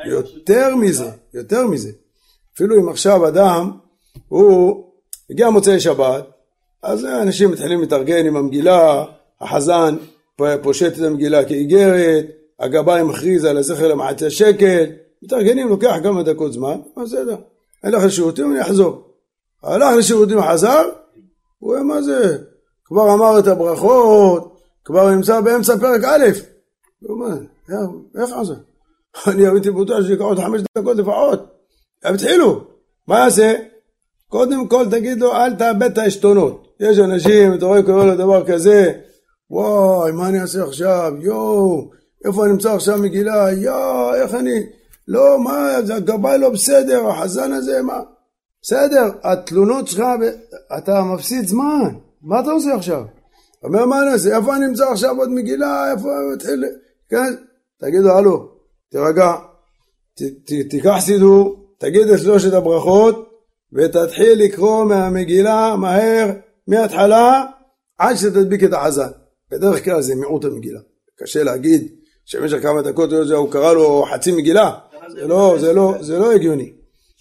[0.05, 1.91] יותר מזה, יותר מזה.
[2.55, 3.71] אפילו אם עכשיו אדם,
[4.29, 4.85] הוא
[5.31, 6.25] הגיע מוצאי שבת,
[6.83, 9.05] אז אנשים מתחילים להתארגן עם המגילה,
[9.41, 9.97] החזן
[10.63, 12.27] פושט את המגילה כאיגרת,
[12.61, 14.85] הגבאי מכריז על הזכר למעטי שקל,
[15.23, 17.37] מתארגנים, לוקח כמה דקות זמן, בסדר,
[17.85, 19.03] הלך לשירותים, אני אחזור.
[19.63, 20.83] הלך לשירותים, חזר,
[21.59, 22.39] הוא אומר, מה זה?
[22.85, 26.27] כבר אמר את הברכות, כבר נמצא באמצע פרק א',
[27.03, 27.37] הוא אומר,
[28.21, 28.55] איך זה?
[29.31, 31.41] אני הייתי בטוח שיקח עוד חמש דקות לפחות,
[32.05, 32.65] הם התחילו,
[33.09, 33.55] מה יעשה?
[34.29, 38.47] קודם כל תגיד לו אל תאבד את העשתונות, יש אנשים, אתה רואה קורא לו דבר
[38.47, 38.93] כזה,
[39.51, 41.13] וואי, מה אני אעשה עכשיו?
[41.21, 41.91] יואו,
[42.25, 43.53] איפה אני נמצא עכשיו מגילה?
[43.53, 44.67] יואו, איך אני...
[45.09, 48.01] לא, מה, זה הגבאי לא בסדר, החזן הזה, מה?
[48.63, 50.03] בסדר, התלונות שלך,
[50.79, 53.03] אתה מפסיד זמן, מה אתה עושה עכשיו?
[53.65, 54.37] אומר, מה אני אעשה?
[54.37, 55.93] איפה אני נמצא עכשיו עוד מגילה?
[55.93, 56.65] איפה מתחיל...
[57.09, 57.35] כן?
[57.81, 58.49] תגיד לו, הלו,
[58.91, 59.33] תירגע,
[60.71, 63.29] תיקח סידור, תגיד את שלושת הברכות,
[63.73, 66.31] ותתחיל לקרוא מהמגילה מהר,
[66.69, 67.45] מההתחלה,
[67.99, 69.09] עד שתדביק את החזן.
[69.51, 70.81] בדרך כלל זה מיעוט המגילה.
[71.19, 71.89] קשה להגיד
[72.25, 74.71] שבמשך כמה דקות הוא קרא לו חצי מגילה,
[75.09, 76.73] זה לא, זה לא, זה לא הגיוני.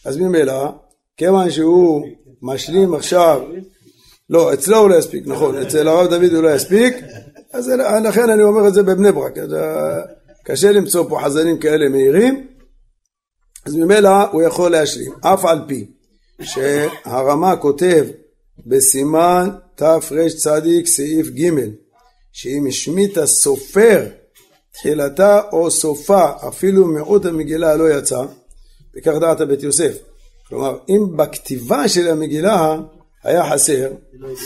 [0.06, 0.72] אז ממילא,
[1.18, 2.08] כיוון שהוא
[2.42, 3.42] משלים עכשיו,
[4.30, 6.96] לא, אצלו הוא לא יספיק, נכון, אצל הרב דוד הוא לא יספיק,
[7.54, 7.72] אז
[8.04, 9.34] לכן אני אומר את זה בבני ברק,
[10.44, 12.48] קשה למצוא פה חזנים כאלה מהירים,
[13.66, 15.86] אז ממילא הוא יכול להשלים, אף על פי
[16.42, 18.06] שהרמה כותב
[18.66, 20.48] בסימן תרצ
[20.86, 21.50] סעיף ג'
[22.32, 24.06] שאם השמיט הסופר
[24.78, 28.21] תחילתה או סופה אפילו מיעוט המגילה לא יצא
[28.97, 29.97] וכך דעת בית יוסף.
[30.49, 32.78] כלומר אם בכתיבה של המגילה
[33.23, 33.91] היה חסר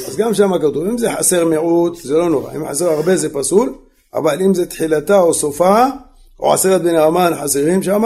[0.08, 2.52] אז גם שם כתוב אם זה חסר מיעוט זה לא נורא.
[2.56, 3.76] אם חסר הרבה זה פסול
[4.14, 5.86] אבל אם זה תחילתה או סופה
[6.40, 8.04] או עשרת בני המן חסרים שם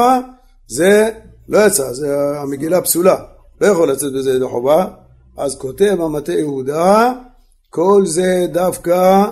[0.68, 1.10] זה
[1.50, 3.18] לא יצא זה המגילה פסולה.
[3.62, 4.88] לא יכול לצאת בזה ידי חובה
[5.38, 7.14] אז כותב המטה יהודה
[7.70, 9.24] כל זה דווקא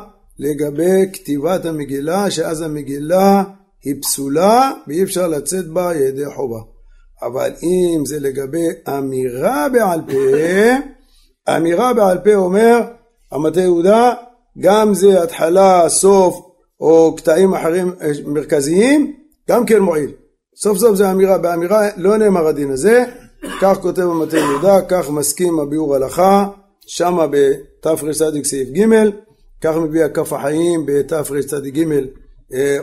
[0.41, 3.43] לגבי כתיבת המגילה, שאז המגילה
[3.83, 6.59] היא פסולה ואי אפשר לצאת בה ידי חובה.
[7.21, 8.67] אבל אם זה לגבי
[8.97, 10.17] אמירה בעל פה,
[11.55, 12.81] אמירה בעל פה אומר
[13.31, 14.13] המטה יהודה,
[14.59, 16.41] גם זה התחלה, סוף
[16.79, 19.13] או קטעים אחרים אה, מרכזיים,
[19.49, 20.11] גם כן מועיל.
[20.55, 23.05] סוף סוף זה אמירה, באמירה לא נאמר הדין הזה,
[23.61, 26.47] כך כותב המטה יהודה, כך מסכים הביאור הלכה,
[26.87, 28.85] שמה בתרצ"ג סעיף ג'
[29.61, 31.85] כך מביא הכף החיים בתרצ"ג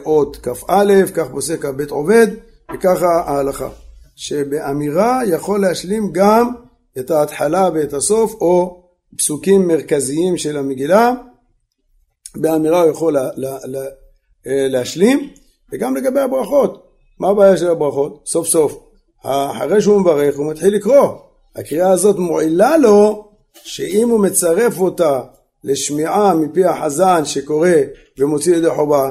[0.07, 2.27] אות כ"א, כך פוסק הבית עובד,
[2.75, 3.69] וככה ההלכה.
[4.17, 6.51] שבאמירה יכול להשלים גם
[6.99, 8.83] את ההתחלה ואת הסוף, או
[9.19, 11.15] פסוקים מרכזיים של המגילה,
[12.37, 13.85] באמירה הוא יכול לה, לה, לה,
[14.47, 15.31] אה, להשלים,
[15.73, 16.85] וגם לגבי הברכות.
[17.21, 18.23] מה הבעיה של הברכות?
[18.27, 18.89] סוף סוף,
[19.23, 21.09] אחרי שהוא מברך הוא מתחיל לקרוא.
[21.57, 25.21] הקריאה הזאת מועילה לו שאם הוא מצרף אותה
[25.65, 27.71] לשמיעה מפי החזן שקורא
[28.19, 29.11] ומוציא ידי חובה,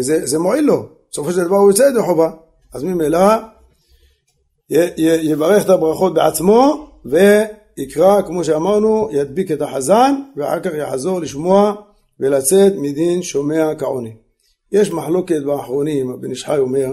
[0.00, 2.30] זה, זה מועיל לו, בסופו של דבר הוא יוצא ידי חובה,
[2.74, 3.18] אז ממילא
[5.00, 11.74] יברך את הברכות בעצמו ויקרא כמו שאמרנו ידביק את החזן ואחר כך יחזור לשמוע
[12.20, 14.16] ולצאת מדין שומע כעוני.
[14.72, 16.92] יש מחלוקת באחרונים, הבן איש חי אומר,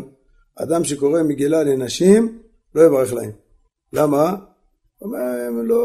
[0.55, 2.39] אדם שקורא מגילה לנשים
[2.75, 3.31] לא יברך להם.
[3.93, 4.35] למה?
[5.01, 5.81] אומר, הם לא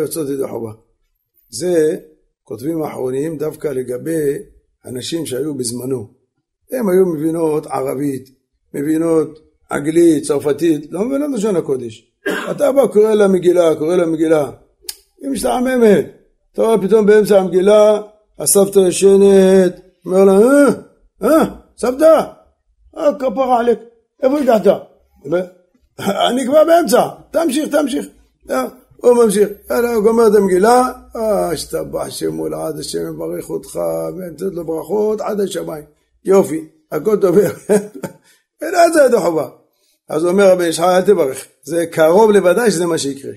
[0.00, 0.72] יוצאות ידי חובה.
[1.48, 1.96] זה
[2.50, 4.38] כותבים האחרונים דווקא לגבי
[4.84, 6.08] הנשים שהיו בזמנו.
[6.72, 8.28] הן היו מבינות ערבית,
[8.74, 9.38] מבינות
[9.72, 12.12] אנגלית, צרפתית, לא מבינות לשון הקודש.
[12.50, 14.50] אתה בא, קורא לה מגילה, קורא לה מגילה.
[15.22, 16.06] היא משתעממת.
[16.52, 18.00] אתה רואה פתאום באמצע המגילה,
[18.38, 20.68] הסבתא ישנת, אומר לה, אה,
[21.22, 21.44] אה,
[21.78, 22.22] סבתא,
[22.96, 23.78] אה, כפרה עליק,
[24.22, 24.66] איפה הגעת?
[26.28, 28.06] אני כבר באמצע, תמשיך, תמשיך.
[29.02, 33.80] הוא ממשיך, יאללה, הוא גומר את המגילה, אה, השתבח שמו לעד השם יברך אותך,
[34.16, 35.84] ונתת לו ברכות עד השמיים.
[36.24, 37.38] יופי, הכל טוב.
[38.62, 39.48] אין זה ידו חובה.
[40.08, 41.46] אז אומר רבי ישחי, אל תברך.
[41.62, 43.32] זה קרוב לוודאי שזה מה שיקרה.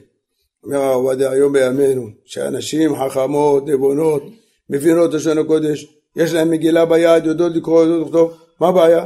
[0.64, 4.24] אומר הרב עובדיה היום בימינו, שאנשים חכמות, נבונות,
[4.70, 9.05] מבינות לשון הקודש, יש להם מגילה ביד, יודעות לקרוא, יודעות לכתוב, מה הבעיה?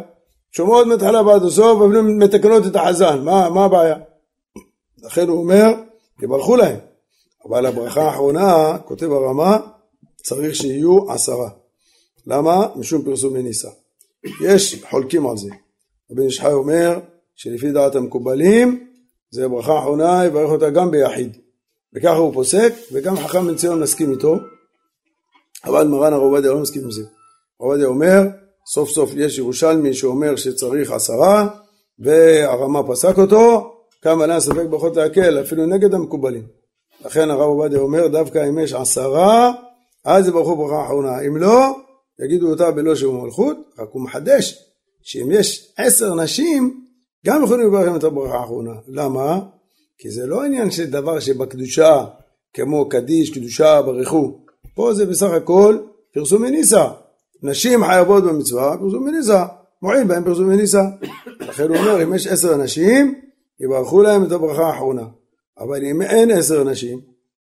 [0.51, 3.95] שומעות מהתחלה ועד הסוף, אפילו מתקנות את החזן, מה, מה הבעיה?
[5.03, 5.73] לכן הוא אומר,
[6.21, 6.79] יברכו להם.
[7.45, 9.57] אבל הברכה האחרונה, כותב הרמה,
[10.15, 11.49] צריך שיהיו עשרה.
[12.27, 12.67] למה?
[12.75, 13.69] משום פרסומי ניסה.
[14.41, 15.49] יש חולקים על זה.
[16.11, 16.99] רבי ישחי אומר
[17.35, 18.87] שלפי דעת המקובלים
[19.29, 21.37] זה ברכה אחרונה, יברך אותה גם ביחיד.
[21.93, 24.35] וככה הוא פוסק, וגם חכם בן ציון מסכים איתו,
[25.65, 27.01] אבל מרן הרב עובדיה לא מסכים עם זה.
[27.01, 28.21] הרב עובדיה אומר,
[28.67, 31.47] סוף סוף יש ירושלמי שאומר שצריך עשרה,
[31.99, 33.73] והרמה פסק אותו,
[34.07, 36.43] כמה עליה ספק ברכות להקל, אפילו נגד המקובלים.
[37.05, 39.51] לכן הרב עובדיה אומר, דווקא אם יש עשרה,
[40.05, 41.21] אז יברכו ברכה אחרונה.
[41.27, 41.75] אם לא,
[42.23, 44.63] יגידו אותה בלא שהוא מלכות, רק הוא מחדש,
[45.01, 46.85] שאם יש עשר נשים,
[47.25, 48.71] גם יכולים לברך את הברכה האחרונה.
[48.87, 49.39] למה?
[49.97, 52.05] כי זה לא עניין של דבר שבקדושה,
[52.53, 54.39] כמו קדיש, קדושה, ברכו.
[54.75, 55.77] פה זה בסך הכל
[56.13, 56.85] פרסומי ניסה.
[57.43, 59.45] נשים חייבות במצווה, פרסומי ניסה.
[59.81, 60.83] מועיל בהם פרסומי ניסה.
[61.39, 63.26] לכן הוא אומר, אם יש עשר נשים,
[63.59, 65.05] יברכו להם את הברכה האחרונה.
[65.59, 67.01] אבל אם אין עשר נשים,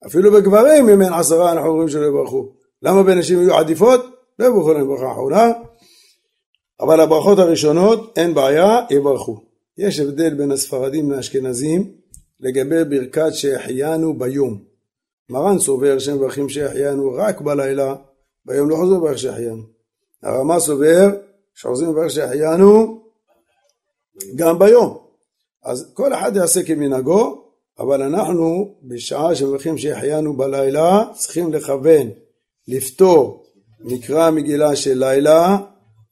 [0.05, 2.51] אפילו בגברים אם אין עשרה אנחנו אומרים שלא יברכו.
[2.81, 4.05] למה בנשים יהיו עדיפות?
[4.39, 5.51] לא יברכו להם ברכה אחרונה.
[6.79, 9.41] אבל הברכות הראשונות אין בעיה, יברכו.
[9.77, 11.91] יש הבדל בין הספרדים לאשכנזים
[12.39, 14.63] לגבי ברכת שהחיינו ביום.
[15.29, 17.95] מרן סובר שהם מברכים שהחיינו רק בלילה,
[18.45, 19.63] ביום לא חוזר לברך שהחיינו.
[20.23, 21.09] הרמה סובר
[21.53, 23.01] שחוזרים לברך שהחיינו
[24.35, 25.04] גם ביום.
[25.65, 27.41] אז כל אחד יעשה כמנהגו,
[27.79, 32.09] אבל אנחנו בשעה שמברכים שהחיינו בלילה צריכים לכוון,
[32.67, 33.45] לפתור
[33.79, 35.57] מקרא מגילה של לילה,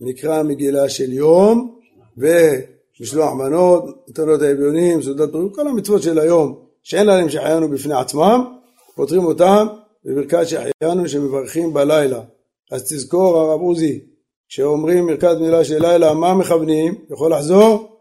[0.01, 1.75] מקרא מגילה של יום,
[2.17, 8.45] ומשלוח מנות, נתנות האביונים, סעודת פורים, כל המצוות של היום שאין להם שהחיינו בפני עצמם,
[8.95, 9.67] פותרים אותם
[10.05, 12.21] בברכת שהחיינו שמברכים בלילה.
[12.71, 13.99] אז תזכור הרב עוזי,
[14.49, 16.95] כשאומרים ברכת מילה של לילה, מה מכוונים?
[17.09, 17.92] יכול לחזור?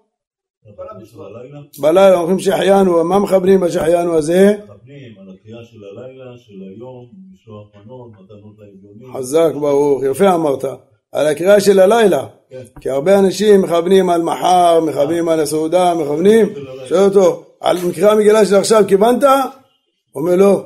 [1.81, 4.55] בלילה אומרים שהחיינו, מה מכוונים בשהחיינו הזה?
[4.65, 9.17] מכוונים על הקריאה של הלילה, של היום, משלוח מנות, מתנות לעליונים.
[9.19, 10.65] חזק ברוך, יפה אמרת.
[11.13, 12.27] על הקריאה של הלילה.
[12.51, 12.63] כן.
[12.81, 16.47] כי הרבה אנשים מכוונים על מחר, מכוונים על הסעודה, מכוונים,
[16.89, 19.25] שואל אותו, על מקרא המגילה של עכשיו כיוונת?
[20.15, 20.65] אומר לא.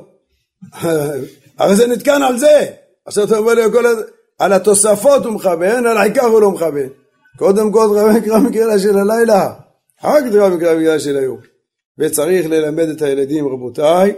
[1.57, 2.65] הרי זה נתקן על זה.
[3.05, 3.67] עכשיו אתה אומר לי, ה-
[4.39, 6.89] על התוספות הוא מכוון, על העיקר הוא לא מכוון.
[7.37, 9.53] קודם כל תקרא מקרא המגילה של הלילה,
[10.01, 11.37] אחר כך תקרא מקרא המגילה של היום.
[11.97, 14.13] וצריך ללמד את הילדים, רבותיי,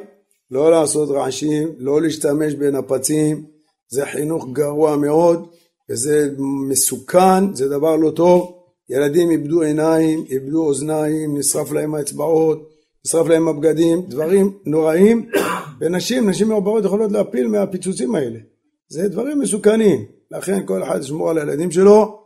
[0.52, 3.46] לא לעשות רעשים, לא להשתמש בנפצים,
[3.88, 5.48] זה חינוך גרוע מאוד,
[5.90, 6.30] וזה
[6.70, 8.56] מסוכן, זה דבר לא טוב.
[8.90, 12.70] ילדים איבדו עיניים, איבדו אוזניים, נשרף להם האצבעות,
[13.06, 15.30] נשרף להם הבגדים, דברים נוראים.
[15.82, 18.40] ונשים, נשים מעוברות יכולות להפיל מהפיצוצים האלה.
[18.88, 20.06] זה דברים מסוכנים.
[20.32, 22.20] לכן כל אחד ישמור על הילדים שלו.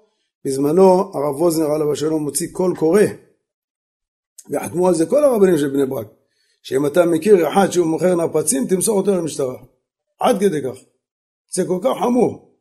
[0.45, 3.01] בזמנו הרב ווזנר עליו השלום מוציא קול קורא,
[4.51, 6.07] וחתמו על זה כל הרבנים של בני ברק,
[6.63, 9.55] שאם אתה מכיר אחד שהוא מוכר נרפצים, תמסור אותו למשטרה.
[10.19, 10.77] עד כדי כך.
[11.53, 12.53] זה כל כך חמור.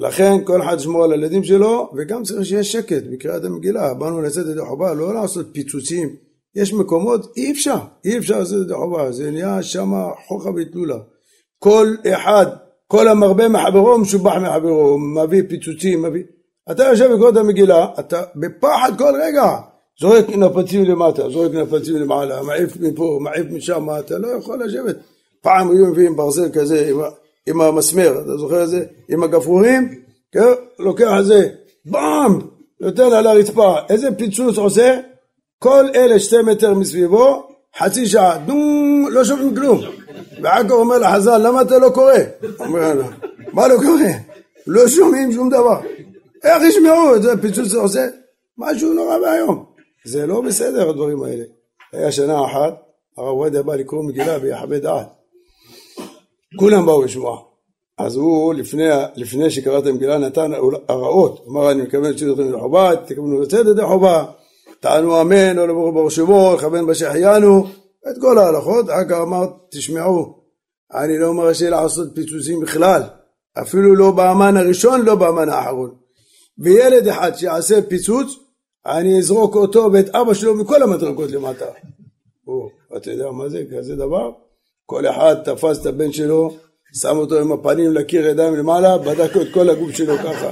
[0.00, 3.94] לכן כל אחד ישמור על הילדים שלו, וגם צריך שיהיה שקט בקריאת המגילה.
[3.94, 6.16] באנו לצאת ידי חובה, לא לעשות פיצוצים.
[6.54, 9.92] יש מקומות, אי אפשר, אי אפשר לעשות ידי חובה, זה נהיה שם
[10.26, 10.96] חוכא ואטלולא.
[11.58, 12.46] כל אחד,
[12.86, 16.22] כל המרבה מחברו משובח מחברו, מביא פיצוצים, מביא...
[16.70, 19.56] אתה יושב בקרוא את המגילה, אתה בפחד כל רגע,
[20.00, 24.96] זורק נפצים למטה, זורק נפצים למעלה, מעיף מפה, מעיף משם, אתה לא יכול לשבת.
[25.40, 26.92] פעם היו מביאים ברזל כזה
[27.46, 28.84] עם, המסמר, אתה זוכר את זה?
[29.08, 29.88] עם הגפרורים,
[30.32, 30.40] כן?
[30.78, 31.48] לוקח את זה,
[31.84, 32.38] באם,
[32.80, 35.00] נותן על הרצפה, איזה פיצוץ עושה?
[35.58, 39.80] כל אלה שתי מטר מסביבו, חצי שעה, דום, לא שומעים כלום.
[40.42, 42.12] ועכו אומר לחז"ל, למה אתה לא קורא?
[42.60, 43.04] אומר לו,
[43.52, 44.10] מה לא קורא?
[44.66, 45.80] לא שומעים שום דבר.
[46.44, 48.06] איך ישמעו את זה, פיצוץ עושה?
[48.58, 49.65] משהו נורא ואיום.
[50.06, 51.44] זה לא בסדר הדברים האלה.
[51.92, 52.74] היה שנה אחת,
[53.18, 55.08] הרב עובדיה בא לקרוא מגילה ביחווה דעת.
[56.58, 57.42] כולם באו לשמוע.
[57.98, 60.52] אז הוא לפני, לפני שקרא את המגילה נתן
[60.88, 64.24] הרעות, אמר אני מקווה שתדעו לחובה, תקבלו לצאת ידי חובה,
[64.80, 67.66] טענו אמן, או לברוך ברוך שמו, לכוון בשהחיינו,
[68.10, 70.42] את כל ההלכות, אחר כך אמר תשמעו,
[70.94, 73.02] אני לא מרשה לעשות פיצוצים בכלל,
[73.62, 75.94] אפילו לא באמן הראשון, לא באמן האחרון.
[76.58, 78.45] וילד אחד שיעשה פיצוץ,
[78.86, 81.64] אני אזרוק אותו ואת אבא שלו מכל המדרגות למטה.
[82.96, 84.30] אתה יודע מה זה, כזה דבר?
[84.86, 86.56] כל אחד תפס את הבן שלו,
[87.00, 90.50] שם אותו עם הפנים לקיר ידיים למעלה, בדק את כל הגוף שלו ככה.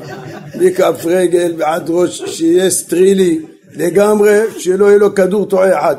[0.60, 5.96] מכף רגל ועד ראש, שיהיה סטרילי לגמרי, שלא יהיה לו כדור טועה אחד.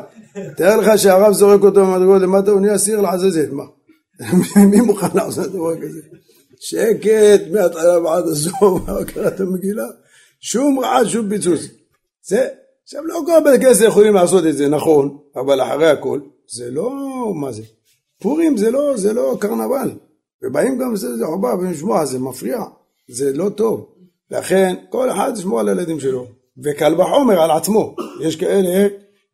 [0.56, 3.64] תאר לך שהרב זורק אותו במדרגות למטה, הוא נהיה סיר לעזאזל, מה?
[4.70, 6.00] מי מוכן לעשות דבר כזה?
[6.60, 9.86] שקט מההתחלה ועד הסוף, מה קראת המגילה?
[10.40, 11.60] שום רעש, שום פיצוץ.
[12.26, 12.48] זה,
[12.84, 16.90] עכשיו לא כל בתי כנסת יכולים לעשות את זה, נכון, אבל אחרי הכל, זה לא,
[17.34, 17.62] מה זה?
[18.20, 19.90] פורים זה לא, זה לא קרנבל.
[20.42, 22.58] ובאים גם לעשות את זה חובה ולשמוע, זה מפריע,
[23.08, 23.86] זה לא טוב.
[24.30, 26.26] לכן, כל אחד ישמור על הילדים שלו.
[26.64, 27.94] וקל וחומר על עצמו.
[28.20, 28.88] יש כאלה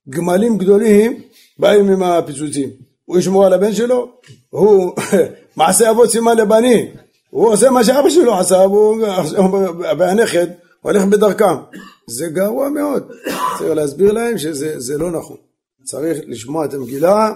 [0.09, 1.21] גמלים גדולים
[1.59, 2.71] באים עם הפיצוצים.
[3.05, 4.09] הוא ישמור על הבן שלו,
[4.51, 4.93] הוא
[5.57, 6.87] מעשה אבות סימן לבנים.
[7.31, 8.65] הוא עושה מה שאבא שלו עשה,
[9.99, 10.47] והנכד
[10.83, 11.57] הולך בדרכם.
[12.07, 13.13] זה גרוע מאוד.
[13.59, 15.37] צריך להסביר להם שזה לא נכון.
[15.85, 17.33] צריך לשמוע את המגילה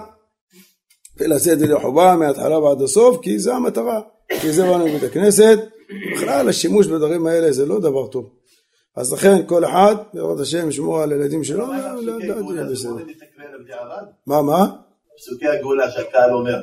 [1.17, 4.01] ולעשות את זה לחובה מההתחלה ועד הסוף, כי זה המטרה.
[4.41, 5.59] כי זה באנו לבית הכנסת.
[6.15, 8.29] בכלל השימוש בדברים האלה זה לא דבר טוב.
[8.95, 11.67] אז לכן כל אחד, בעזרת השם, ישמור על הילדים שלו,
[14.27, 14.65] מה, מה?
[15.17, 16.61] פסוקי הגאולה שהקהל אומר.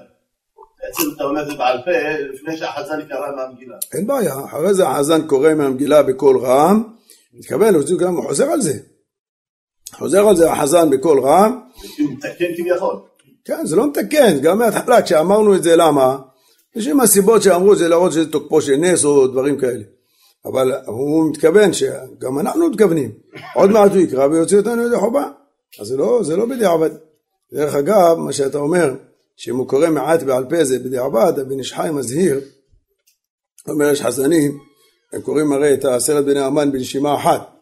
[0.87, 1.91] בעצם אתה אומר את זה בעל פה
[2.33, 3.77] לפני שהחזן יקרא מהמגילה.
[3.95, 6.83] אין בעיה, אחרי זה החזן קורא מהמגילה בקול רם,
[7.35, 8.79] מתכוון, הוא חוזר על זה.
[9.95, 11.61] חוזר על זה החזן בקול רם.
[11.99, 12.97] הוא מתקן כביכול.
[13.45, 16.19] כן, זה לא מתקן, גם מההתחלה כשאמרנו את זה למה?
[16.77, 19.85] יש עם הסיבות שאמרו זה להראות שזה תוקפו של נס או דברים כאלה.
[20.45, 23.13] אבל הוא מתכוון שגם אנחנו מתכוונים.
[23.55, 25.25] עוד מעט הוא יקרא ויוציא אותנו ידי חובה.
[25.81, 26.91] אז זה לא, זה לא בדיעבד.
[27.53, 28.95] דרך אגב, מה שאתה אומר,
[29.37, 32.41] שאם הוא קורא מעט בעל פה זה בדיעבד, הבן איש חי מזהיר,
[33.69, 34.59] אומר יש חזנים,
[35.13, 37.55] הם קוראים הרי את עשרת בני המן בנשימה אחת.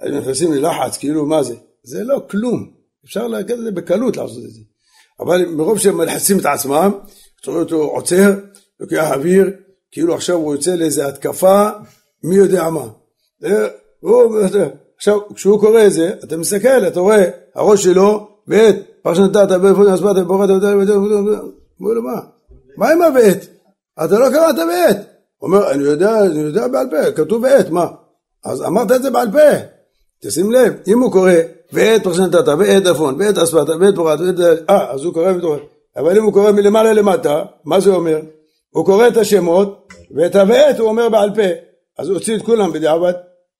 [0.00, 1.54] הם נכנסים ללחץ, כאילו מה זה?
[1.82, 2.70] זה לא כלום.
[3.04, 4.60] אפשר להגיד את זה בקלות לעשות את זה.
[5.20, 6.90] אבל מרוב שהם מלחצים את עצמם,
[7.40, 8.34] אתה רואה אותו עוצר,
[8.80, 9.50] לוקח אוויר,
[9.90, 11.68] כאילו עכשיו הוא יוצא לאיזה התקפה,
[12.22, 12.88] מי יודע מה.
[14.96, 19.82] עכשיו, כשהוא קורא את זה, אתה מסתכל, אתה רואה, הראש שלו, ואת, פרשן נתת, ואיפה
[19.82, 22.20] נסברת, ובוראת, אומר לו, מה?
[22.76, 23.46] מה עם הועת?
[24.04, 24.96] אתה לא קראת ועת.
[25.38, 27.86] הוא אומר, אני יודע, אני יודע בעל פה, כתוב ועת, מה?
[28.44, 29.38] אז אמרת את זה בעל פה.
[30.22, 31.32] תשים לב, אם הוא קורא,
[31.72, 34.60] ועת פרשן נתת, ועת עפון, ועת אספת, ועת בורת, ועת...
[34.70, 35.58] אה, אז הוא קורא ותורא.
[35.96, 38.20] אבל אם הוא קורא מלמעלה למטה, מה זה אומר?
[38.70, 41.48] הוא קורא את השמות, ואת הועת הוא אומר בעל פה.
[41.98, 43.12] אז הוא הוציא את כולם בדיעבד,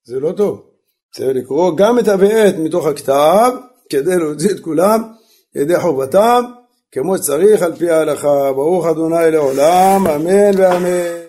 [0.05, 0.63] זה לא טוב.
[1.15, 3.51] צריך לקרוא גם את הועת מתוך הכתב,
[3.91, 5.03] כדי להוציא את כולם
[5.55, 6.45] ידי חובתם,
[6.93, 8.53] כמו שצריך על פי ההלכה.
[8.53, 11.22] ברוך אדוני לעולם, אמן ואמן.